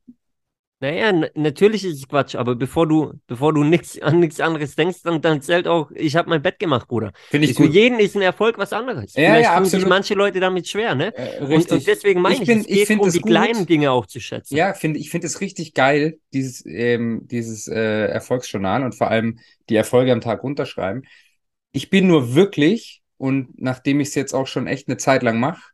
Naja, 0.79 1.11
natürlich 1.35 1.85
ist 1.85 1.97
es 2.01 2.07
Quatsch, 2.07 2.35
aber 2.35 2.55
bevor 2.55 2.87
du, 2.87 3.15
bevor 3.27 3.55
du 3.55 3.65
nix, 3.65 3.99
an 3.99 4.21
nichts 4.21 4.41
anderes 4.41 4.77
denkst, 4.77 4.99
dann, 5.05 5.23
dann 5.23 5.41
zählt 5.41 5.67
auch, 5.67 5.91
ich 5.93 6.17
habe 6.17 6.29
mein 6.29 6.43
Bett 6.43 6.59
gemacht, 6.59 6.87
Bruder. 6.87 7.13
Finde 7.31 7.49
ich 7.49 7.57
Für 7.57 7.63
gut. 7.63 7.73
jeden 7.73 7.99
ist 7.99 8.15
ein 8.15 8.21
Erfolg 8.21 8.59
was 8.59 8.75
anderes. 8.75 9.15
Ja, 9.15 9.31
Vielleicht 9.31 9.45
ja, 9.45 9.57
tun 9.57 9.65
sich 9.65 9.87
manche 9.87 10.15
Leute 10.15 10.39
damit 10.39 10.69
schwer, 10.69 10.95
ne? 10.95 11.15
Äh, 11.17 11.45
richtig. 11.45 11.73
Und, 11.73 11.79
und, 11.79 11.87
deswegen 11.87 12.21
meine 12.21 12.35
ich, 12.35 12.43
ich, 12.43 12.47
find, 12.47 12.69
es 12.69 12.89
geht 12.89 13.01
um 13.01 13.11
die 13.11 13.21
gut. 13.21 13.31
kleinen 13.31 13.67
Dinge 13.67 13.91
auch 13.91 14.05
zu 14.05 14.21
schätzen. 14.21 14.55
Ja, 14.55 14.75
find, 14.75 14.99
ich 14.99 15.09
finde 15.09 15.29
es 15.29 15.41
richtig 15.41 15.73
geil, 15.73 16.19
dieses, 16.35 16.63
ähm, 16.67 17.23
dieses 17.25 17.69
äh, 17.69 18.09
Erfolgsjournal 18.09 18.85
und 18.85 18.95
vor 18.95 19.09
allem 19.09 19.39
die 19.71 19.77
Erfolge 19.77 20.13
am 20.13 20.21
Tag 20.21 20.43
runterschreiben. 20.43 21.07
Ich 21.73 21.89
bin 21.89 22.07
nur 22.07 22.35
wirklich, 22.35 23.03
und 23.17 23.61
nachdem 23.61 24.01
ich 24.01 24.09
es 24.09 24.15
jetzt 24.15 24.35
auch 24.35 24.47
schon 24.47 24.67
echt 24.67 24.89
eine 24.89 24.99
Zeit 24.99 25.23
lang 25.23 25.41
mache, 25.41 25.71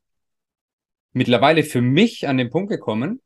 mittlerweile 1.12 1.64
für 1.64 1.82
mich 1.82 2.28
an 2.28 2.38
den 2.38 2.50
Punkt 2.50 2.70
gekommen, 2.70 3.20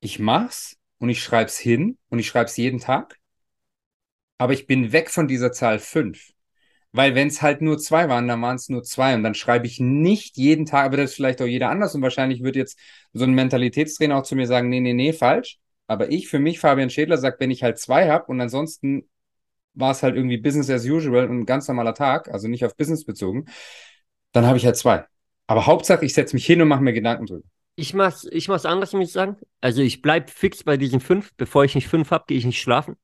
ich 0.00 0.18
mach's 0.18 0.78
und 1.02 1.08
ich 1.08 1.20
schreibe 1.20 1.48
es 1.48 1.58
hin 1.58 1.98
und 2.10 2.20
ich 2.20 2.28
schreibe 2.28 2.46
es 2.46 2.56
jeden 2.56 2.78
Tag. 2.78 3.18
Aber 4.38 4.52
ich 4.52 4.68
bin 4.68 4.92
weg 4.92 5.10
von 5.10 5.26
dieser 5.26 5.50
Zahl 5.50 5.80
fünf. 5.80 6.30
Weil 6.92 7.16
wenn 7.16 7.28
es 7.28 7.42
halt 7.42 7.60
nur 7.60 7.78
zwei 7.78 8.08
waren, 8.08 8.28
dann 8.28 8.40
waren 8.42 8.56
es 8.56 8.68
nur 8.68 8.84
zwei. 8.84 9.14
Und 9.16 9.24
dann 9.24 9.34
schreibe 9.34 9.66
ich 9.66 9.80
nicht 9.80 10.36
jeden 10.36 10.64
Tag, 10.64 10.86
aber 10.86 10.98
das 10.98 11.10
ist 11.10 11.16
vielleicht 11.16 11.42
auch 11.42 11.46
jeder 11.46 11.70
anders. 11.70 11.96
Und 11.96 12.02
wahrscheinlich 12.02 12.44
wird 12.44 12.54
jetzt 12.54 12.78
so 13.12 13.24
ein 13.24 13.32
Mentalitätstrainer 13.34 14.16
auch 14.18 14.22
zu 14.22 14.36
mir 14.36 14.46
sagen, 14.46 14.68
nee, 14.68 14.78
nee, 14.80 14.92
nee, 14.94 15.12
falsch. 15.12 15.58
Aber 15.88 16.10
ich 16.12 16.28
für 16.28 16.38
mich, 16.38 16.60
Fabian 16.60 16.90
Schädler, 16.90 17.18
sagt, 17.18 17.40
wenn 17.40 17.50
ich 17.50 17.64
halt 17.64 17.78
zwei 17.78 18.08
habe 18.08 18.26
und 18.26 18.40
ansonsten 18.40 19.08
war 19.74 19.90
es 19.92 20.02
halt 20.04 20.14
irgendwie 20.16 20.38
Business 20.38 20.70
as 20.70 20.84
usual 20.86 21.28
und 21.28 21.40
ein 21.40 21.46
ganz 21.46 21.66
normaler 21.66 21.94
Tag, 21.94 22.28
also 22.28 22.46
nicht 22.46 22.64
auf 22.64 22.76
Business 22.76 23.04
bezogen, 23.04 23.46
dann 24.32 24.46
habe 24.46 24.58
ich 24.58 24.66
halt 24.66 24.76
zwei. 24.76 25.04
Aber 25.48 25.66
Hauptsache, 25.66 26.04
ich 26.04 26.14
setze 26.14 26.36
mich 26.36 26.46
hin 26.46 26.62
und 26.62 26.68
mache 26.68 26.82
mir 26.82 26.92
Gedanken 26.92 27.26
drüber. 27.26 27.48
Ich 27.74 27.94
mach's, 27.94 28.26
ich 28.30 28.48
mach's 28.48 28.66
anders, 28.66 28.92
muss 28.92 29.08
ich 29.08 29.12
sagen. 29.12 29.36
Also 29.60 29.82
ich 29.82 30.02
bleib 30.02 30.30
fix 30.30 30.62
bei 30.62 30.76
diesen 30.76 31.00
fünf. 31.00 31.30
Bevor 31.36 31.64
ich 31.64 31.74
nicht 31.74 31.88
fünf 31.88 32.10
habe, 32.10 32.24
gehe 32.26 32.38
ich 32.38 32.44
nicht 32.44 32.60
schlafen. 32.60 32.96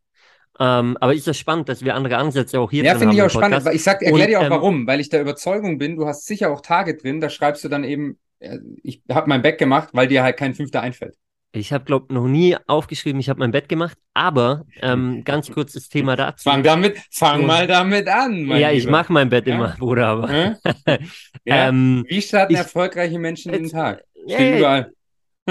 Ähm, 0.60 0.96
aber 1.00 1.14
ist 1.14 1.26
das 1.26 1.38
spannend, 1.38 1.68
dass 1.68 1.84
wir 1.84 1.94
andere 1.94 2.16
Ansätze 2.16 2.58
auch 2.58 2.70
hier 2.70 2.84
ja, 2.84 2.96
finde 2.96 3.14
ich 3.14 3.22
auch 3.22 3.30
spannend. 3.30 3.64
Weil 3.64 3.76
ich 3.76 3.82
sag, 3.82 4.02
erklär 4.02 4.26
dir 4.26 4.40
auch 4.40 4.44
ähm, 4.44 4.50
warum, 4.50 4.86
weil 4.86 5.00
ich 5.00 5.08
der 5.08 5.20
Überzeugung 5.20 5.78
bin, 5.78 5.96
du 5.96 6.06
hast 6.06 6.26
sicher 6.26 6.50
auch 6.50 6.60
Tage 6.60 6.96
drin, 6.96 7.20
da 7.20 7.30
schreibst 7.30 7.62
du 7.62 7.68
dann 7.68 7.84
eben, 7.84 8.18
äh, 8.40 8.58
ich 8.82 9.02
habe 9.08 9.28
mein 9.28 9.40
Back 9.42 9.58
gemacht, 9.58 9.90
weil 9.92 10.08
dir 10.08 10.24
halt 10.24 10.36
kein 10.36 10.54
Fünfter 10.54 10.80
einfällt. 10.80 11.16
Ich 11.52 11.72
habe, 11.72 11.84
glaube 11.84 12.12
noch 12.12 12.26
nie 12.26 12.56
aufgeschrieben, 12.66 13.20
ich 13.20 13.30
habe 13.30 13.38
mein 13.38 13.52
Bett 13.52 13.70
gemacht, 13.70 13.96
aber 14.12 14.66
ähm, 14.82 15.22
ganz 15.24 15.50
kurzes 15.50 15.88
Thema 15.88 16.14
dazu. 16.14 16.50
Fang 16.50 16.62
damit, 16.62 16.98
fang 17.10 17.46
mal 17.46 17.66
damit 17.66 18.06
an. 18.06 18.48
ja, 18.48 18.70
ich 18.70 18.86
mache 18.86 19.12
mein 19.12 19.30
Bett 19.30 19.46
ja? 19.46 19.54
immer, 19.54 19.74
Bruder, 19.78 20.08
aber. 20.08 20.30
ja? 21.44 21.68
ähm, 21.68 22.04
Wie 22.06 22.20
starten 22.20 22.52
ich, 22.52 22.58
erfolgreiche 22.58 23.18
Menschen 23.18 23.52
den 23.52 23.70
Tag? 23.70 24.04
Steht 24.28 24.52
ja, 24.52 24.58
überall. 24.58 24.92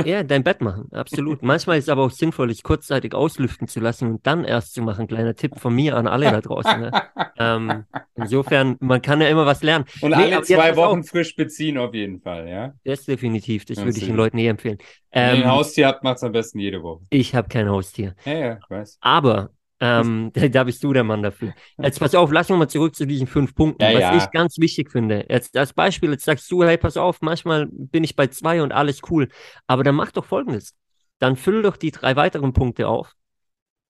Ja, 0.05 0.23
dein 0.23 0.43
Bett 0.43 0.61
machen, 0.61 0.89
absolut. 0.91 1.41
Manchmal 1.41 1.77
ist 1.77 1.85
es 1.85 1.89
aber 1.89 2.03
auch 2.03 2.11
sinnvoll, 2.11 2.49
dich 2.49 2.61
kurzzeitig 2.61 3.13
auslüften 3.13 3.67
zu 3.67 3.79
lassen 3.79 4.11
und 4.11 4.27
dann 4.27 4.43
erst 4.43 4.73
zu 4.73 4.81
machen. 4.81 5.07
Kleiner 5.07 5.35
Tipp 5.35 5.59
von 5.59 5.73
mir 5.73 5.95
an 5.95 6.07
alle 6.07 6.29
da 6.29 6.41
draußen. 6.41 6.79
Ne? 6.79 6.91
ähm, 7.39 7.85
insofern, 8.15 8.77
man 8.79 9.01
kann 9.01 9.21
ja 9.21 9.29
immer 9.29 9.45
was 9.45 9.63
lernen. 9.63 9.85
Und 10.01 10.11
nee, 10.11 10.33
alle 10.33 10.43
zwei 10.43 10.75
Wochen 10.75 10.99
auf. 10.99 11.07
frisch 11.07 11.35
beziehen 11.35 11.77
auf 11.77 11.93
jeden 11.93 12.21
Fall, 12.21 12.47
ja? 12.47 12.73
Das 12.83 13.05
definitiv, 13.05 13.65
das 13.65 13.77
würde 13.77 13.97
ich 13.97 14.05
den 14.05 14.15
Leuten 14.15 14.37
eh 14.37 14.47
empfehlen. 14.47 14.77
Ähm, 15.11 15.23
Wenn 15.23 15.23
ihr 15.23 15.31
ein 15.31 15.41
ähm, 15.43 15.51
Haustier 15.51 15.87
habt, 15.87 16.03
macht 16.03 16.17
es 16.17 16.23
am 16.23 16.31
besten 16.31 16.59
jede 16.59 16.83
Woche. 16.83 17.03
Ich 17.09 17.33
habe 17.33 17.47
kein 17.47 17.69
Haustier. 17.69 18.15
Ja, 18.25 18.33
ja, 18.33 18.59
ich 18.61 18.69
weiß. 18.69 18.97
Aber 19.01 19.49
ähm, 19.79 20.31
da 20.51 20.63
bist 20.63 20.83
du 20.83 20.93
der 20.93 21.03
Mann 21.03 21.23
dafür. 21.23 21.53
Jetzt 21.77 21.99
pass 21.99 22.15
auf, 22.15 22.31
lass 22.31 22.49
uns 22.49 22.59
mal 22.59 22.67
zurück 22.67 22.95
zu 22.95 23.05
diesen 23.05 23.27
fünf 23.27 23.55
Punkten, 23.55 23.83
ja, 23.83 23.93
was 23.93 24.01
ja. 24.01 24.17
ich 24.17 24.31
ganz 24.31 24.57
wichtig 24.57 24.91
finde. 24.91 25.25
Jetzt 25.29 25.55
als 25.57 25.73
Beispiel, 25.73 26.11
jetzt 26.11 26.25
sagst 26.25 26.49
du, 26.51 26.63
hey, 26.63 26.77
pass 26.77 26.97
auf, 26.97 27.21
manchmal 27.21 27.67
bin 27.71 28.03
ich 28.03 28.15
bei 28.15 28.27
zwei 28.27 28.61
und 28.61 28.71
alles 28.71 29.01
cool. 29.09 29.29
Aber 29.67 29.83
dann 29.83 29.95
mach 29.95 30.11
doch 30.11 30.25
folgendes. 30.25 30.75
Dann 31.19 31.35
füll 31.35 31.61
doch 31.61 31.77
die 31.77 31.91
drei 31.91 32.15
weiteren 32.15 32.53
Punkte 32.53 32.87
auf 32.87 33.13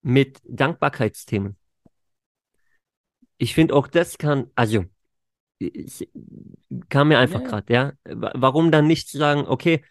mit 0.02 0.40
Dankbarkeitsthemen. 0.44 1.56
Ich 3.38 3.54
finde 3.54 3.74
auch 3.74 3.86
das 3.86 4.18
kann, 4.18 4.50
also 4.54 4.84
kam 6.88 7.08
mir 7.08 7.18
einfach 7.18 7.40
ja. 7.40 7.46
gerade, 7.46 7.72
ja. 7.72 7.92
Warum 8.04 8.70
dann 8.70 8.86
nicht 8.86 9.10
sagen, 9.10 9.44
okay, 9.46 9.84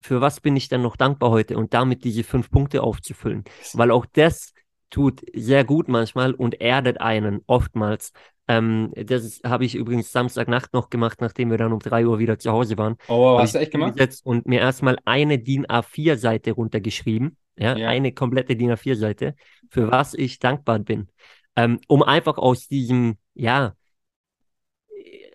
für 0.00 0.20
was 0.20 0.40
bin 0.40 0.56
ich 0.56 0.68
dann 0.68 0.82
noch 0.82 0.96
dankbar 0.96 1.30
heute 1.30 1.56
und 1.56 1.74
damit 1.74 2.04
diese 2.04 2.24
fünf 2.24 2.50
Punkte 2.50 2.82
aufzufüllen? 2.82 3.44
Weil 3.72 3.90
auch 3.90 4.06
das 4.06 4.52
tut 4.92 5.22
sehr 5.34 5.64
gut 5.64 5.88
manchmal 5.88 6.34
und 6.34 6.60
erdet 6.60 7.00
einen 7.00 7.40
oftmals. 7.46 8.12
Ähm, 8.46 8.92
das 8.94 9.40
habe 9.44 9.64
ich 9.64 9.74
übrigens 9.74 10.12
Samstagnacht 10.12 10.72
noch 10.74 10.90
gemacht, 10.90 11.20
nachdem 11.20 11.50
wir 11.50 11.58
dann 11.58 11.72
um 11.72 11.78
drei 11.80 12.06
Uhr 12.06 12.18
wieder 12.18 12.38
zu 12.38 12.52
Hause 12.52 12.76
waren. 12.78 12.96
Oh, 13.08 13.38
hast 13.38 13.54
du 13.54 13.58
echt 13.58 13.72
gemacht? 13.72 13.98
Und 14.24 14.46
mir 14.46 14.60
erstmal 14.60 14.98
eine 15.04 15.38
DIN 15.38 15.66
A4-Seite 15.66 16.52
runtergeschrieben. 16.52 17.36
Ja, 17.56 17.76
ja, 17.76 17.88
eine 17.88 18.12
komplette 18.12 18.54
DIN 18.54 18.70
A4-Seite, 18.70 19.34
für 19.70 19.90
was 19.90 20.14
ich 20.14 20.38
dankbar 20.38 20.78
bin. 20.80 21.08
Ähm, 21.56 21.80
um 21.88 22.02
einfach 22.02 22.38
aus 22.38 22.68
diesem, 22.68 23.16
ja, 23.34 23.74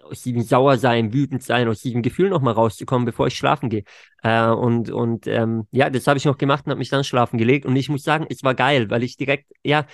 aus 0.09 0.21
diesem 0.23 0.41
Sauersein, 0.41 1.13
wütend 1.13 1.43
sein, 1.43 1.67
aus 1.67 1.81
diesem 1.81 2.01
Gefühl 2.01 2.29
nochmal 2.29 2.53
rauszukommen, 2.53 3.05
bevor 3.05 3.27
ich 3.27 3.35
schlafen 3.35 3.69
gehe. 3.69 3.83
Äh, 4.23 4.47
und 4.47 4.89
und 4.89 5.27
ähm, 5.27 5.67
ja, 5.71 5.89
das 5.89 6.07
habe 6.07 6.17
ich 6.17 6.25
noch 6.25 6.37
gemacht 6.37 6.65
und 6.65 6.71
habe 6.71 6.79
mich 6.79 6.89
dann 6.89 7.03
schlafen 7.03 7.37
gelegt. 7.37 7.65
Und 7.65 7.75
ich 7.75 7.89
muss 7.89 8.03
sagen, 8.03 8.25
es 8.29 8.43
war 8.43 8.55
geil, 8.55 8.89
weil 8.89 9.03
ich 9.03 9.17
direkt, 9.17 9.51
ja, 9.63 9.85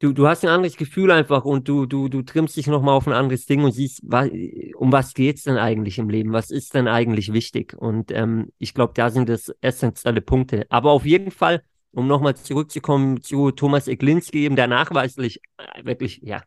du, 0.00 0.12
du 0.12 0.28
hast 0.28 0.44
ein 0.44 0.50
anderes 0.50 0.76
Gefühl 0.76 1.10
einfach 1.10 1.44
und 1.44 1.68
du, 1.68 1.86
du, 1.86 2.08
du 2.08 2.22
trimmst 2.22 2.56
dich 2.56 2.66
nochmal 2.66 2.94
auf 2.94 3.06
ein 3.06 3.12
anderes 3.12 3.46
Ding 3.46 3.64
und 3.64 3.72
siehst, 3.72 4.00
was, 4.04 4.28
um 4.76 4.92
was 4.92 5.14
geht's 5.14 5.44
denn 5.44 5.56
eigentlich 5.56 5.98
im 5.98 6.08
Leben? 6.08 6.32
Was 6.32 6.50
ist 6.50 6.74
denn 6.74 6.88
eigentlich 6.88 7.32
wichtig? 7.32 7.74
Und 7.76 8.10
ähm, 8.12 8.52
ich 8.58 8.74
glaube, 8.74 8.92
da 8.94 9.10
sind 9.10 9.28
das 9.28 9.52
essentielle 9.60 10.20
Punkte. 10.20 10.66
Aber 10.70 10.92
auf 10.92 11.04
jeden 11.04 11.30
Fall, 11.30 11.62
um 11.90 12.06
nochmal 12.06 12.36
zurückzukommen 12.36 13.22
zu 13.22 13.50
Thomas 13.50 13.88
Eglinski, 13.88 14.44
eben 14.44 14.56
der 14.56 14.68
nachweislich 14.68 15.40
äh, 15.56 15.84
wirklich, 15.84 16.20
ja, 16.22 16.42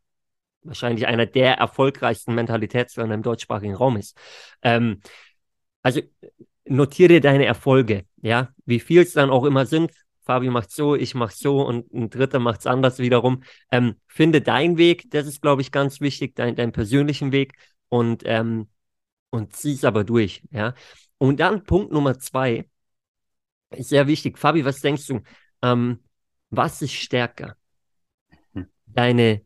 wahrscheinlich 0.64 1.08
einer 1.08 1.26
der 1.26 1.56
erfolgreichsten 1.56 2.36
Mentalitätslerner 2.36 3.16
im 3.16 3.24
deutschsprachigen 3.24 3.76
Raum 3.76 3.98
ist. 3.98 4.18
Ähm, 4.62 5.02
also 5.84 6.02
notiere 6.66 7.22
deine 7.22 7.46
Erfolge, 7.46 8.06
ja, 8.22 8.50
wie 8.66 8.80
viel 8.80 9.02
es 9.02 9.14
dann 9.14 9.30
auch 9.30 9.46
immer 9.46 9.66
sind. 9.66 9.92
Fabi 10.24 10.50
macht 10.50 10.72
so, 10.72 10.96
ich 10.96 11.16
mach 11.16 11.32
so 11.32 11.62
und 11.66 11.92
ein 11.94 12.10
Dritter 12.10 12.40
macht 12.40 12.62
es 12.62 12.68
anders 12.68 13.00
wiederum. 13.00 13.44
Ähm, 13.72 13.96
finde 14.08 14.42
deinen 14.42 14.78
Weg, 14.78 15.10
das 15.10 15.28
ist, 15.28 15.42
glaube 15.42 15.62
ich, 15.62 15.72
ganz 15.72 16.00
wichtig, 16.00 16.36
dein, 16.36 16.56
deinen 16.56 16.72
persönlichen 16.72 17.32
Weg 17.32 17.54
und, 17.90 18.24
ähm, 18.26 18.70
und 19.32 19.56
zieh 19.56 19.74
es 19.74 19.84
aber 19.84 20.04
durch, 20.04 20.44
ja. 20.52 20.76
Und 21.18 21.40
dann 21.40 21.64
Punkt 21.64 21.92
Nummer 21.92 22.20
zwei, 22.20 22.66
ist 23.72 23.90
sehr 23.90 24.08
wichtig. 24.08 24.38
Fabi, 24.38 24.66
was 24.66 24.82
denkst 24.82 25.08
du? 25.08 25.22
Ähm, 25.62 26.04
was 26.50 26.82
ist 26.82 26.94
stärker? 26.94 27.56
Hm. 28.54 28.68
Deine 28.86 29.42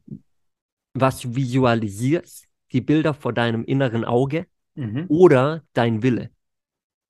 was 0.95 1.19
du 1.19 1.35
visualisierst, 1.35 2.47
die 2.71 2.81
Bilder 2.81 3.13
vor 3.13 3.33
deinem 3.33 3.63
inneren 3.63 4.05
Auge 4.05 4.47
mhm. 4.73 5.05
oder 5.09 5.63
dein 5.73 6.01
Wille? 6.01 6.31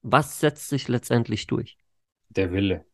Was 0.01 0.39
setzt 0.39 0.69
sich 0.69 0.87
letztendlich 0.87 1.47
durch? 1.47 1.77
Der 2.29 2.51
Wille. 2.51 2.85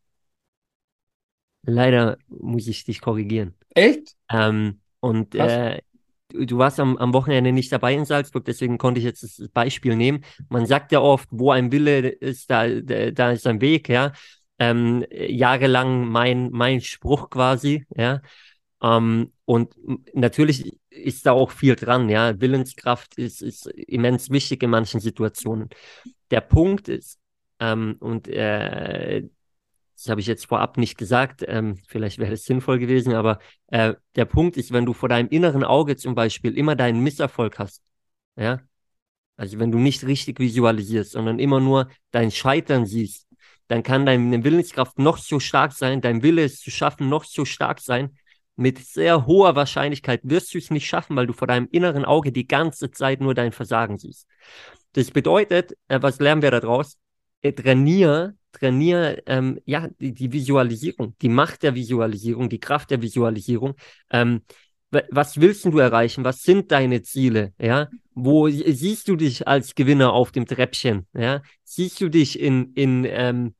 Leider 1.64 2.18
muss 2.28 2.66
ich 2.68 2.84
dich 2.84 3.00
korrigieren. 3.00 3.54
Echt? 3.70 4.14
Ähm, 4.30 4.80
und 5.00 5.34
äh, 5.34 5.80
du, 6.28 6.44
du, 6.44 6.58
warst 6.58 6.78
am, 6.78 6.96
am 6.96 7.12
Wochenende 7.12 7.52
nicht 7.52 7.72
dabei 7.72 7.94
in 7.94 8.04
Salzburg, 8.04 8.44
deswegen 8.44 8.78
konnte 8.78 8.98
ich 8.98 9.04
jetzt 9.04 9.22
das 9.22 9.48
Beispiel 9.48 9.96
nehmen. 9.96 10.24
Man 10.48 10.66
sagt 10.66 10.92
ja 10.92 11.00
oft, 11.00 11.28
wo 11.30 11.50
ein 11.52 11.72
Wille 11.72 12.08
ist, 12.08 12.50
da, 12.50 12.68
da, 12.68 13.10
da 13.10 13.32
ist 13.32 13.46
ein 13.46 13.60
Weg, 13.60 13.88
ja. 13.88 14.12
Ähm, 14.58 15.04
jahrelang 15.10 16.06
mein, 16.08 16.50
mein 16.50 16.80
Spruch 16.80 17.30
quasi, 17.30 17.86
ja. 17.96 18.20
Ähm, 18.82 19.32
und 19.44 19.74
natürlich 20.14 20.81
ist 20.94 21.26
da 21.26 21.32
auch 21.32 21.50
viel 21.50 21.76
dran, 21.76 22.08
ja. 22.08 22.40
Willenskraft 22.40 23.16
ist, 23.16 23.42
ist 23.42 23.66
immens 23.66 24.30
wichtig 24.30 24.62
in 24.62 24.70
manchen 24.70 25.00
Situationen. 25.00 25.68
Der 26.30 26.40
Punkt 26.40 26.88
ist, 26.88 27.18
ähm, 27.60 27.96
und 28.00 28.28
äh, 28.28 29.22
das 29.96 30.08
habe 30.08 30.20
ich 30.20 30.26
jetzt 30.26 30.46
vorab 30.46 30.78
nicht 30.78 30.98
gesagt, 30.98 31.44
ähm, 31.46 31.76
vielleicht 31.86 32.18
wäre 32.18 32.32
es 32.32 32.44
sinnvoll 32.44 32.78
gewesen, 32.78 33.14
aber 33.14 33.38
äh, 33.68 33.94
der 34.16 34.24
Punkt 34.24 34.56
ist, 34.56 34.72
wenn 34.72 34.86
du 34.86 34.92
vor 34.92 35.08
deinem 35.08 35.28
inneren 35.28 35.64
Auge 35.64 35.96
zum 35.96 36.14
Beispiel 36.14 36.56
immer 36.56 36.74
deinen 36.74 37.02
Misserfolg 37.02 37.58
hast, 37.58 37.82
ja, 38.36 38.60
also 39.36 39.58
wenn 39.58 39.70
du 39.72 39.78
nicht 39.78 40.04
richtig 40.04 40.40
visualisierst, 40.40 41.12
sondern 41.12 41.38
immer 41.38 41.60
nur 41.60 41.88
dein 42.10 42.30
Scheitern 42.30 42.86
siehst, 42.86 43.28
dann 43.68 43.82
kann 43.82 44.04
deine 44.04 44.44
Willenskraft 44.44 44.98
noch 44.98 45.18
so 45.18 45.40
stark 45.40 45.72
sein, 45.72 46.00
dein 46.00 46.22
Wille 46.22 46.44
es 46.44 46.60
zu 46.60 46.70
schaffen 46.70 47.08
noch 47.08 47.24
so 47.24 47.44
stark 47.44 47.80
sein, 47.80 48.16
mit 48.56 48.78
sehr 48.78 49.26
hoher 49.26 49.56
Wahrscheinlichkeit 49.56 50.20
wirst 50.24 50.52
du 50.54 50.58
es 50.58 50.70
nicht 50.70 50.86
schaffen, 50.86 51.16
weil 51.16 51.26
du 51.26 51.32
vor 51.32 51.48
deinem 51.48 51.68
inneren 51.70 52.04
Auge 52.04 52.32
die 52.32 52.46
ganze 52.46 52.90
Zeit 52.90 53.20
nur 53.20 53.34
dein 53.34 53.52
Versagen 53.52 53.98
siehst. 53.98 54.26
Das 54.92 55.10
bedeutet, 55.10 55.76
äh, 55.88 56.00
was 56.02 56.18
lernen 56.20 56.42
wir 56.42 56.50
daraus? 56.50 56.98
Äh, 57.40 57.52
trainier, 57.52 58.34
trainier, 58.52 59.22
ähm, 59.26 59.58
ja, 59.64 59.88
die, 60.00 60.12
die, 60.12 60.32
Visualisierung, 60.32 61.16
die 61.22 61.28
Macht 61.28 61.62
der 61.62 61.74
Visualisierung, 61.74 62.48
die 62.48 62.60
Kraft 62.60 62.90
der 62.90 63.00
Visualisierung. 63.00 63.74
Ähm, 64.10 64.42
was 65.10 65.40
willst 65.40 65.64
du 65.64 65.78
erreichen? 65.78 66.22
Was 66.22 66.42
sind 66.42 66.70
deine 66.70 67.00
Ziele? 67.02 67.54
Ja, 67.58 67.88
wo 68.14 68.48
siehst 68.50 69.08
du 69.08 69.16
dich 69.16 69.48
als 69.48 69.74
Gewinner 69.74 70.12
auf 70.12 70.32
dem 70.32 70.44
Treppchen? 70.44 71.06
Ja, 71.14 71.40
siehst 71.64 71.98
du 72.02 72.10
dich 72.10 72.38
in 72.38 72.74
in 72.74 73.06
ähm, 73.08 73.54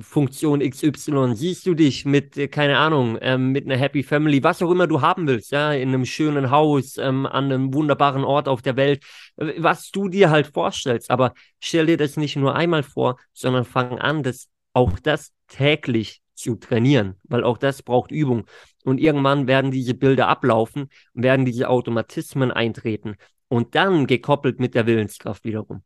Funktion 0.00 0.60
XY, 0.60 1.34
siehst 1.36 1.64
du 1.66 1.74
dich 1.74 2.04
mit, 2.04 2.36
äh, 2.36 2.48
keine 2.48 2.78
Ahnung, 2.78 3.18
ähm, 3.20 3.52
mit 3.52 3.64
einer 3.66 3.76
Happy 3.76 4.02
Family, 4.02 4.42
was 4.42 4.60
auch 4.62 4.70
immer 4.70 4.86
du 4.86 5.00
haben 5.00 5.28
willst, 5.28 5.52
ja, 5.52 5.72
in 5.72 5.90
einem 5.90 6.04
schönen 6.04 6.50
Haus, 6.50 6.98
ähm, 6.98 7.24
an 7.24 7.44
einem 7.44 7.72
wunderbaren 7.72 8.24
Ort 8.24 8.48
auf 8.48 8.62
der 8.62 8.76
Welt, 8.76 9.04
äh, 9.36 9.54
was 9.58 9.90
du 9.92 10.08
dir 10.08 10.30
halt 10.30 10.48
vorstellst. 10.48 11.10
Aber 11.10 11.34
stell 11.60 11.86
dir 11.86 11.96
das 11.96 12.16
nicht 12.16 12.36
nur 12.36 12.56
einmal 12.56 12.82
vor, 12.82 13.16
sondern 13.32 13.64
fang 13.64 13.98
an, 13.98 14.22
das 14.22 14.48
auch 14.72 14.98
das 14.98 15.32
täglich 15.46 16.20
zu 16.34 16.56
trainieren, 16.56 17.14
weil 17.24 17.44
auch 17.44 17.56
das 17.56 17.82
braucht 17.82 18.10
Übung. 18.10 18.46
Und 18.84 18.98
irgendwann 18.98 19.46
werden 19.46 19.70
diese 19.70 19.94
Bilder 19.94 20.28
ablaufen, 20.28 20.90
werden 21.14 21.46
diese 21.46 21.68
Automatismen 21.70 22.50
eintreten 22.50 23.16
und 23.48 23.74
dann 23.74 24.06
gekoppelt 24.06 24.60
mit 24.60 24.74
der 24.74 24.86
Willenskraft 24.86 25.44
wiederum. 25.44 25.82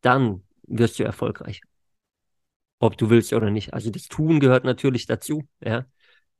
Dann 0.00 0.42
wirst 0.66 0.98
du 0.98 1.04
erfolgreich 1.04 1.60
ob 2.78 2.96
du 2.96 3.10
willst 3.10 3.32
oder 3.32 3.50
nicht. 3.50 3.74
Also 3.74 3.90
das 3.90 4.06
Tun 4.08 4.40
gehört 4.40 4.64
natürlich 4.64 5.06
dazu, 5.06 5.48
ja. 5.60 5.84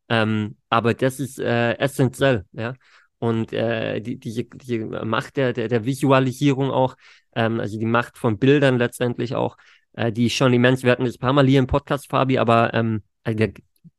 Ähm, 0.09 0.57
aber 0.70 0.94
das 0.94 1.20
ist 1.20 1.38
äh, 1.38 1.74
essentiell, 1.74 2.44
ja. 2.53 2.74
Und 3.18 3.53
äh, 3.53 4.01
die, 4.01 4.18
diese, 4.18 4.44
die 4.44 4.79
Macht 4.79 5.37
der, 5.37 5.53
der, 5.53 5.68
der 5.68 5.85
Visualisierung 5.85 6.70
auch, 6.70 6.96
ähm, 7.35 7.61
also 7.61 7.79
die 7.79 7.87
Macht 7.87 8.16
von 8.16 8.38
Bildern 8.38 8.79
letztendlich 8.79 9.35
auch, 9.35 9.57
äh, 9.94 10.12
die 10.12 10.31
schon 10.31 10.53
immens, 10.53 10.85
wir 10.85 10.92
hatten 10.92 11.05
das 11.05 11.16
ein 11.16 11.20
paar 11.20 11.33
Mal 11.33 11.46
hier 11.46 11.59
im 11.59 11.66
Podcast, 11.66 12.09
Fabi, 12.09 12.38
aber 12.38 12.72
ähm, 12.74 13.03
also 13.24 13.44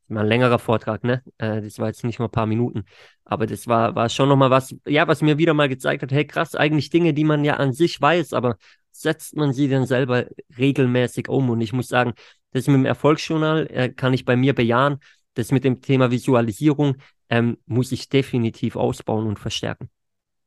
mal 0.08 0.22
ein 0.22 0.26
längerer 0.26 0.58
Vortrag, 0.58 1.04
ne? 1.04 1.22
Äh, 1.38 1.60
das 1.62 1.78
war 1.78 1.86
jetzt 1.88 2.04
nicht 2.04 2.18
mal 2.18 2.26
ein 2.26 2.30
paar 2.32 2.46
Minuten. 2.46 2.84
Aber 3.24 3.46
das 3.46 3.68
war, 3.68 3.94
war 3.94 4.08
schon 4.08 4.28
nochmal 4.28 4.50
was, 4.50 4.74
ja, 4.86 5.06
was 5.06 5.22
mir 5.22 5.38
wieder 5.38 5.54
mal 5.54 5.68
gezeigt 5.68 6.02
hat, 6.02 6.12
hey 6.12 6.26
krass, 6.26 6.54
eigentlich 6.54 6.90
Dinge, 6.90 7.14
die 7.14 7.24
man 7.24 7.44
ja 7.44 7.54
an 7.56 7.72
sich 7.72 8.00
weiß, 8.00 8.32
aber 8.32 8.56
setzt 9.00 9.36
man 9.36 9.52
sie 9.52 9.68
denn 9.68 9.86
selber 9.86 10.26
regelmäßig 10.56 11.28
um? 11.28 11.50
Und 11.50 11.60
ich 11.60 11.72
muss 11.72 11.88
sagen, 11.88 12.14
das 12.52 12.66
mit 12.66 12.76
dem 12.76 12.84
Erfolgsjournal 12.86 13.66
äh, 13.70 13.88
kann 13.90 14.12
ich 14.12 14.24
bei 14.24 14.36
mir 14.36 14.54
bejahen. 14.54 14.98
Das 15.34 15.52
mit 15.52 15.64
dem 15.64 15.80
Thema 15.80 16.10
Visualisierung 16.10 16.96
ähm, 17.28 17.58
muss 17.66 17.92
ich 17.92 18.08
definitiv 18.08 18.76
ausbauen 18.76 19.26
und 19.26 19.38
verstärken. 19.38 19.88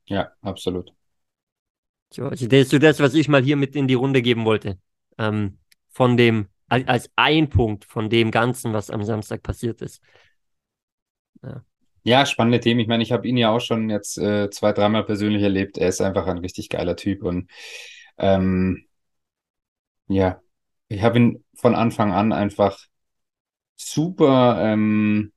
Ja, 0.06 0.32
absolut. 0.42 0.94
So, 2.12 2.26
also 2.26 2.48
das 2.48 2.60
ist 2.62 2.72
so 2.72 2.78
das, 2.78 3.00
was 3.00 3.16
ich 3.16 3.28
mal 3.28 3.42
hier 3.42 3.56
mit 3.56 3.76
in 3.76 3.88
die 3.88 3.94
Runde 3.94 4.22
geben 4.22 4.46
wollte. 4.46 4.78
Ähm, 5.18 5.58
von 5.90 6.18
dem, 6.18 6.48
als, 6.68 7.10
ein 7.16 7.50
Punkt 7.50 7.86
von 7.86 8.10
dem 8.10 8.32
Ganzen, 8.32 8.74
was 8.74 8.90
am 8.90 9.04
Samstag 9.04 9.42
passiert 9.42 9.82
ist. 9.82 10.02
Ja. 11.42 11.64
Ja, 12.06 12.26
spannende 12.26 12.60
Themen. 12.60 12.82
Ich 12.82 12.88
meine, 12.88 13.02
ich 13.02 13.14
habe 13.14 13.26
ihn 13.28 13.38
ja 13.38 13.50
auch 13.50 13.62
schon 13.62 13.90
jetzt 13.90 14.18
äh, 14.18 14.50
zwei, 14.50 14.74
dreimal 14.74 15.06
persönlich 15.06 15.42
erlebt. 15.42 15.78
Er 15.78 15.88
ist 15.88 16.02
einfach 16.02 16.28
ein 16.28 16.40
richtig 16.40 16.68
geiler 16.68 16.98
Typ 16.98 17.24
und 17.24 17.50
ähm, 18.18 18.86
ja, 20.08 20.42
ich 20.88 21.02
habe 21.04 21.18
ihn 21.20 21.46
von 21.56 21.76
Anfang 21.76 22.12
an 22.14 22.32
einfach 22.34 22.78
super, 23.78 24.60
ähm, 24.74 25.34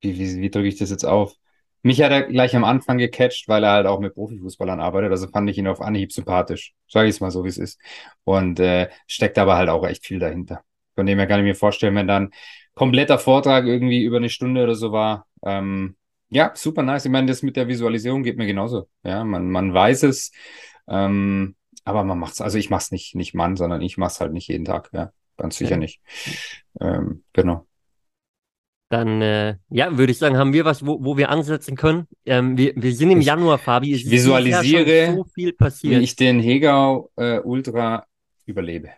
wie, 0.00 0.18
wie, 0.18 0.40
wie 0.40 0.50
drücke 0.50 0.68
ich 0.68 0.76
das 0.78 0.90
jetzt 0.90 1.04
auf? 1.04 1.34
Mich 1.82 2.02
hat 2.02 2.10
er 2.10 2.24
gleich 2.24 2.56
am 2.56 2.64
Anfang 2.64 2.98
gecatcht, 2.98 3.48
weil 3.48 3.62
er 3.64 3.70
halt 3.72 3.86
auch 3.86 4.00
mit 4.00 4.14
Profifußballern 4.14 4.80
arbeitet. 4.80 5.10
Also 5.12 5.28
fand 5.28 5.48
ich 5.48 5.58
ihn 5.58 5.68
auf 5.68 5.80
Anhieb 5.80 6.12
sympathisch. 6.12 6.74
Sage 6.88 7.08
ich 7.08 7.14
es 7.16 7.20
mal 7.20 7.30
so, 7.30 7.44
wie 7.44 7.48
es 7.48 7.56
ist. 7.58 7.80
Und 8.24 8.58
äh, 8.60 8.88
steckt 9.06 9.38
aber 9.38 9.56
halt 9.56 9.68
auch 9.68 9.86
echt 9.86 10.04
viel 10.04 10.18
dahinter. 10.18 10.62
Von 10.96 11.06
dem 11.06 11.18
her 11.18 11.26
kann 11.28 11.38
ich 11.40 11.44
mir 11.44 11.54
vorstellen, 11.54 11.94
wenn 11.94 12.08
dann 12.08 12.30
kompletter 12.74 13.18
Vortrag 13.18 13.64
irgendwie 13.66 14.02
über 14.02 14.16
eine 14.16 14.28
Stunde 14.28 14.64
oder 14.64 14.74
so 14.74 14.90
war. 14.92 15.26
Ähm, 15.44 15.96
ja, 16.30 16.50
super 16.54 16.82
nice. 16.82 17.04
Ich 17.04 17.10
meine, 17.12 17.28
das 17.28 17.42
mit 17.42 17.56
der 17.56 17.68
Visualisierung 17.68 18.22
geht 18.24 18.36
mir 18.36 18.46
genauso. 18.46 18.88
Ja, 19.04 19.24
man, 19.24 19.48
man 19.50 19.72
weiß 19.72 20.02
es. 20.02 20.32
Ähm, 20.88 21.54
aber 21.84 22.04
man 22.04 22.18
macht 22.18 22.34
es, 22.34 22.40
also 22.40 22.58
ich 22.58 22.70
mache 22.70 22.82
es 22.82 22.90
nicht, 22.90 23.14
nicht 23.14 23.34
Mann, 23.34 23.56
sondern 23.56 23.80
ich 23.80 23.96
mache 23.96 24.12
es 24.12 24.20
halt 24.20 24.32
nicht 24.32 24.48
jeden 24.48 24.64
Tag, 24.64 24.90
ja. 24.92 25.12
Ganz 25.38 25.56
sicher 25.56 25.76
nicht. 25.76 26.00
Ähm, 26.80 27.22
genau. 27.32 27.66
Dann, 28.90 29.20
äh, 29.20 29.56
ja, 29.68 29.96
würde 29.96 30.10
ich 30.10 30.18
sagen, 30.18 30.36
haben 30.36 30.52
wir 30.52 30.64
was, 30.64 30.84
wo, 30.84 31.04
wo 31.04 31.16
wir 31.16 31.28
ansetzen 31.28 31.76
können. 31.76 32.08
Ähm, 32.24 32.56
wir, 32.56 32.72
wir 32.74 32.94
sind 32.94 33.10
im 33.10 33.20
Januar, 33.20 33.58
Fabi. 33.58 33.94
Ich 33.94 34.10
visualisiere, 34.10 35.14
so 35.14 35.24
viel 35.24 35.52
passiert. 35.52 36.00
wie 36.00 36.04
ich 36.04 36.16
den 36.16 36.40
Hegau 36.40 37.10
äh, 37.16 37.38
Ultra 37.40 38.06
überlebe. 38.46 38.90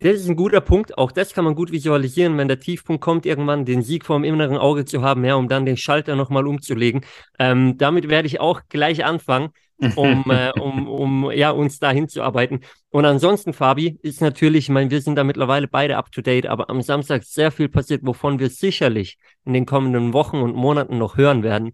Das 0.00 0.16
ist 0.16 0.28
ein 0.28 0.36
guter 0.36 0.60
Punkt. 0.60 0.98
Auch 0.98 1.10
das 1.10 1.32
kann 1.32 1.44
man 1.44 1.54
gut 1.54 1.72
visualisieren, 1.72 2.36
wenn 2.36 2.48
der 2.48 2.60
Tiefpunkt 2.60 3.02
kommt, 3.02 3.24
irgendwann 3.24 3.64
den 3.64 3.82
Sieg 3.82 4.04
vor 4.04 4.18
dem 4.18 4.24
inneren 4.24 4.58
Auge 4.58 4.84
zu 4.84 5.02
haben, 5.02 5.24
ja, 5.24 5.36
um 5.36 5.48
dann 5.48 5.64
den 5.64 5.78
Schalter 5.78 6.16
nochmal 6.16 6.46
umzulegen. 6.46 7.00
Ähm, 7.38 7.78
damit 7.78 8.08
werde 8.10 8.26
ich 8.26 8.38
auch 8.38 8.60
gleich 8.68 9.06
anfangen, 9.06 9.50
um, 9.94 10.24
äh, 10.30 10.52
um, 10.60 10.86
um 10.86 11.30
ja, 11.32 11.50
uns 11.50 11.78
da 11.78 11.90
hinzuarbeiten. 11.90 12.60
Und 12.90 13.06
ansonsten, 13.06 13.54
Fabi, 13.54 13.98
ist 14.02 14.20
natürlich, 14.20 14.66
ich 14.66 14.68
meine, 14.68 14.90
wir 14.90 15.00
sind 15.00 15.16
da 15.16 15.24
mittlerweile 15.24 15.66
beide 15.66 15.96
up 15.96 16.12
to 16.12 16.20
date, 16.20 16.46
aber 16.46 16.68
am 16.68 16.82
Samstag 16.82 17.24
sehr 17.24 17.50
viel 17.50 17.70
passiert, 17.70 18.02
wovon 18.04 18.38
wir 18.38 18.50
sicherlich 18.50 19.16
in 19.46 19.54
den 19.54 19.64
kommenden 19.64 20.12
Wochen 20.12 20.36
und 20.38 20.54
Monaten 20.54 20.98
noch 20.98 21.16
hören 21.16 21.42
werden. 21.42 21.72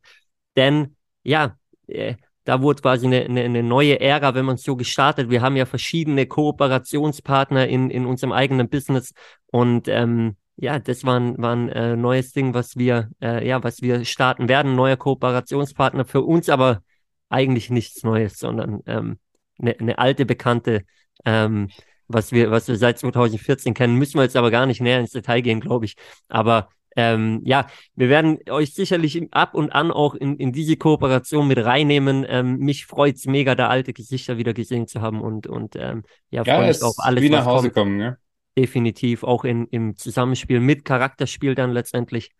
Denn 0.56 0.96
ja, 1.24 1.56
äh, 1.88 2.14
da 2.44 2.60
wurde 2.62 2.82
quasi 2.82 3.06
eine, 3.06 3.24
eine, 3.24 3.42
eine 3.42 3.62
neue 3.62 4.00
Ära, 4.00 4.34
wenn 4.34 4.44
man 4.44 4.56
so 4.56 4.76
gestartet. 4.76 5.30
Wir 5.30 5.42
haben 5.42 5.56
ja 5.56 5.66
verschiedene 5.66 6.26
Kooperationspartner 6.26 7.68
in, 7.68 7.90
in 7.90 8.06
unserem 8.06 8.32
eigenen 8.32 8.68
Business 8.68 9.12
und 9.46 9.88
ähm, 9.88 10.36
ja, 10.56 10.78
das 10.78 11.04
war 11.04 11.18
ein, 11.18 11.38
war 11.38 11.54
ein 11.56 11.68
äh, 11.70 11.96
neues 11.96 12.32
Ding, 12.32 12.54
was 12.54 12.76
wir, 12.76 13.10
äh, 13.20 13.46
ja, 13.46 13.62
was 13.64 13.82
wir 13.82 14.04
starten 14.04 14.48
werden, 14.48 14.74
neuer 14.74 14.96
Kooperationspartner 14.96 16.04
für 16.04 16.22
uns, 16.22 16.48
aber 16.48 16.82
eigentlich 17.28 17.70
nichts 17.70 18.02
Neues, 18.04 18.38
sondern 18.38 18.80
ähm, 18.86 19.18
eine, 19.58 19.78
eine 19.78 19.98
alte 19.98 20.26
Bekannte, 20.26 20.84
ähm, 21.24 21.68
was 22.08 22.32
wir, 22.32 22.50
was 22.50 22.68
wir 22.68 22.76
seit 22.76 22.98
2014 22.98 23.74
kennen. 23.74 23.96
Müssen 23.96 24.18
wir 24.18 24.24
jetzt 24.24 24.36
aber 24.36 24.50
gar 24.50 24.66
nicht 24.66 24.80
näher 24.80 25.00
ins 25.00 25.12
Detail 25.12 25.40
gehen, 25.40 25.60
glaube 25.60 25.86
ich. 25.86 25.96
Aber 26.28 26.68
ähm, 26.96 27.40
ja, 27.44 27.66
wir 27.94 28.08
werden 28.08 28.38
euch 28.50 28.74
sicherlich 28.74 29.20
ab 29.32 29.54
und 29.54 29.70
an 29.70 29.90
auch 29.90 30.14
in, 30.14 30.36
in 30.36 30.52
diese 30.52 30.76
Kooperation 30.76 31.48
mit 31.48 31.58
reinnehmen. 31.58 32.26
Ähm, 32.28 32.58
mich 32.58 32.86
freut 32.86 33.16
es 33.16 33.26
mega, 33.26 33.54
da 33.54 33.68
alte 33.68 33.92
Gesichter 33.92 34.38
wieder 34.38 34.52
gesehen 34.52 34.86
zu 34.86 35.00
haben 35.00 35.20
und, 35.20 35.46
und 35.46 35.76
ähm, 35.76 36.02
ja, 36.30 36.42
ja 36.42 36.56
freue 36.56 36.68
mich 36.68 36.82
auf 36.82 36.96
alles. 36.98 37.22
Wie 37.22 37.30
nach 37.30 37.46
Hause 37.46 37.70
kommt. 37.70 37.74
kommen, 37.74 37.96
ne? 37.96 38.18
Definitiv, 38.56 39.24
auch 39.24 39.44
in, 39.44 39.66
im 39.68 39.96
Zusammenspiel 39.96 40.60
mit 40.60 40.84
Charakterspiel 40.84 41.54
dann 41.54 41.72
letztendlich. 41.72 42.30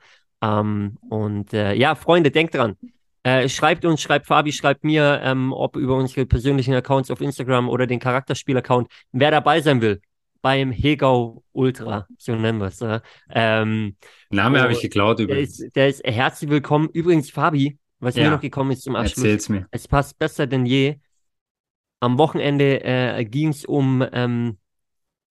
Ähm, 0.42 0.98
und 1.08 1.54
äh, 1.54 1.72
ja, 1.74 1.94
Freunde, 1.94 2.30
denkt 2.30 2.54
dran. 2.54 2.76
Äh, 3.22 3.48
schreibt 3.48 3.84
uns, 3.84 4.02
schreibt 4.02 4.26
Fabi, 4.26 4.52
schreibt 4.52 4.84
mir, 4.84 5.20
ähm, 5.22 5.52
ob 5.52 5.76
über 5.76 5.96
unsere 5.96 6.26
persönlichen 6.26 6.74
Accounts 6.74 7.10
auf 7.10 7.20
Instagram 7.20 7.68
oder 7.68 7.86
den 7.86 8.00
Charakterspiel-Account, 8.00 8.88
wer 9.12 9.30
dabei 9.30 9.60
sein 9.60 9.80
will 9.80 10.02
beim 10.42 10.72
Hegau 10.72 11.44
Ultra, 11.52 12.06
so 12.18 12.34
nennen 12.34 12.58
wir 12.58 12.66
es. 12.66 12.80
Äh. 12.80 13.00
Ähm, 13.30 13.96
Name 14.30 14.60
habe 14.60 14.72
ich 14.72 14.80
geklaut 14.80 15.20
übrigens. 15.20 15.58
Der 15.58 15.66
ist, 15.66 15.76
der 15.76 15.88
ist 15.88 16.16
herzlich 16.16 16.50
willkommen. 16.50 16.88
Übrigens, 16.92 17.30
Fabi, 17.30 17.78
was 18.00 18.16
ja. 18.16 18.24
mir 18.24 18.30
noch 18.32 18.40
gekommen 18.40 18.72
ist 18.72 18.82
zum 18.82 18.96
Abschluss. 18.96 19.24
Erzähl's 19.24 19.48
mir. 19.48 19.66
Es 19.70 19.88
passt 19.88 20.18
besser 20.18 20.46
denn 20.46 20.66
je. 20.66 20.96
Am 22.00 22.18
Wochenende 22.18 22.82
äh, 22.82 23.24
ging 23.24 23.48
es 23.48 23.64
um, 23.64 24.04
ähm, 24.12 24.58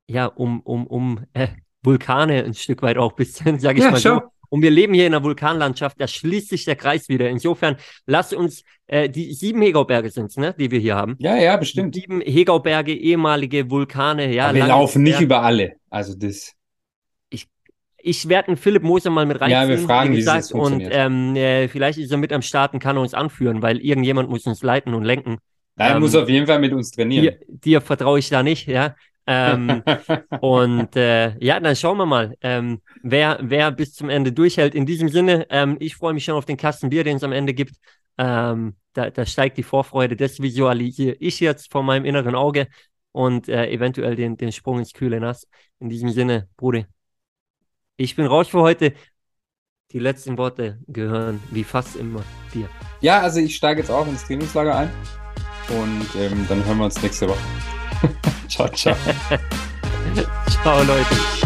ja, 0.08 0.28
um, 0.28 0.62
um, 0.62 0.88
um 0.88 1.26
äh, 1.34 1.50
Vulkane 1.84 2.44
ein 2.46 2.54
Stück 2.54 2.82
weit 2.82 2.98
auch 2.98 3.12
ein 3.12 3.16
bisschen, 3.18 3.60
sage 3.60 3.80
ich 3.80 3.84
ja, 3.84 3.92
mal 3.92 4.00
schau. 4.00 4.20
so. 4.20 4.41
Und 4.52 4.62
wir 4.62 4.70
leben 4.70 4.94
hier 4.94 5.08
in 5.08 5.14
einer 5.14 5.24
Vulkanlandschaft, 5.24 6.00
da 6.02 6.08
schließt 6.08 6.50
sich 6.50 6.66
der 6.66 6.76
Kreis 6.76 7.08
wieder. 7.08 7.30
Insofern, 7.30 7.78
lass 8.06 8.34
uns, 8.34 8.64
äh, 8.88 9.10
die 9.10 9.34
sieben 9.34 9.62
Hegauberge 9.62 10.10
sind 10.10 10.26
es, 10.26 10.36
ne, 10.36 10.54
die 10.60 10.70
wir 10.70 10.80
hier 10.80 10.96
haben. 10.96 11.16
Ja, 11.20 11.38
ja, 11.38 11.56
bestimmt. 11.56 11.96
sieben 11.96 12.20
Hegauberge, 12.20 12.94
ehemalige 12.94 13.72
Vulkane, 13.72 14.34
ja. 14.34 14.48
Aber 14.48 14.56
wir 14.56 14.68
laufen 14.68 15.04
nicht 15.04 15.22
über 15.22 15.42
alle, 15.42 15.78
also 15.90 16.16
das. 16.16 16.52
Ich, 17.30 17.48
ich 17.98 18.28
werde 18.28 18.50
einen 18.50 18.58
Philipp 18.58 18.84
Moser 18.84 19.10
mal 19.10 19.26
mit 19.26 19.40
reinziehen. 19.40 19.62
Ja, 19.62 19.70
wir 19.70 19.78
fragen, 19.78 20.12
wie, 20.12 20.18
gesagt. 20.18 20.52
Und 20.52 20.82
ähm, 20.82 21.34
äh, 21.38 21.70
vielleicht 21.70 21.98
ist 21.98 22.12
er 22.12 22.18
mit 22.18 22.34
am 22.34 22.42
Start 22.42 22.74
und 22.74 22.82
kann 22.82 22.98
er 22.98 23.04
uns 23.04 23.14
anführen, 23.14 23.62
weil 23.62 23.78
irgendjemand 23.78 24.30
muss 24.30 24.46
uns 24.46 24.62
leiten 24.64 24.94
und 24.94 25.06
lenken. 25.06 25.38
Nein, 25.78 25.96
ähm, 25.96 26.02
muss 26.02 26.14
auf 26.14 26.28
jeden 26.28 26.46
Fall 26.46 26.60
mit 26.60 26.74
uns 26.74 26.92
trainieren. 26.92 27.24
Dir, 27.24 27.40
dir 27.48 27.80
vertraue 27.80 28.20
ich 28.20 28.28
da 28.28 28.44
nicht, 28.44 28.68
ja. 28.68 28.96
Ähm, 29.28 29.84
und 30.42 30.96
äh, 30.96 31.38
ja, 31.44 31.60
dann 31.60 31.76
schauen 31.76 31.98
wir 31.98 32.06
mal, 32.06 32.36
ähm, 32.42 32.82
wer, 33.04 33.40
wer 33.42 33.72
bis 33.72 33.94
zum 33.94 34.10
Ende 34.10 34.32
durchhält. 34.32 34.76
In 34.76 34.86
diesem 34.86 35.10
Sinne, 35.10 35.46
ähm, 35.50 35.78
ich 35.80 35.96
freue 35.96 36.14
mich 36.14 36.26
schon 36.26 36.36
auf 36.36 36.46
den 36.46 36.58
Kasten 36.58 36.90
Bier, 36.90 37.04
den 37.04 37.18
es 37.18 37.24
am 37.24 37.32
Ende 37.32 37.54
gibt. 37.54 37.76
Ähm, 38.18 38.76
da, 38.94 39.10
da 39.10 39.26
steigt 39.26 39.58
die 39.58 39.64
Vorfreude, 39.64 40.16
das 40.16 40.42
visualisiere 40.42 41.16
ich 41.20 41.40
jetzt 41.40 41.72
vor 41.72 41.84
meinem 41.84 42.06
inneren 42.06 42.36
Auge 42.36 42.68
und 43.12 43.48
äh, 43.48 43.70
eventuell 43.70 44.16
den, 44.16 44.38
den 44.38 44.52
Sprung 44.52 44.80
ins 44.80 44.94
kühle 44.94 45.20
Nass. 45.20 45.48
In 45.80 45.90
diesem 45.90 46.10
Sinne, 46.10 46.48
Bruder, 46.58 46.86
ich 47.98 48.16
bin 48.16 48.26
raus 48.26 48.48
für 48.48 48.62
heute. 48.62 48.94
Die 49.92 50.00
letzten 50.00 50.38
Worte 50.38 50.80
gehören 50.88 51.42
wie 51.52 51.66
fast 51.66 51.98
immer 51.98 52.24
dir. 52.54 52.70
Ja, 53.02 53.22
also 53.22 53.40
ich 53.40 53.56
steige 53.56 53.82
jetzt 53.82 53.90
auch 53.90 54.08
ins 54.08 54.26
Trainingslager 54.26 54.76
ein 54.76 54.90
und 55.70 56.08
ähm, 56.18 56.46
dann 56.48 56.64
hören 56.66 56.78
wir 56.78 56.86
uns 56.86 57.02
nächste 57.02 57.28
Woche. 57.28 57.71
Ciao, 58.48 58.68
ciao. 58.70 58.96
ciao, 60.64 60.84
Leute. 60.84 61.41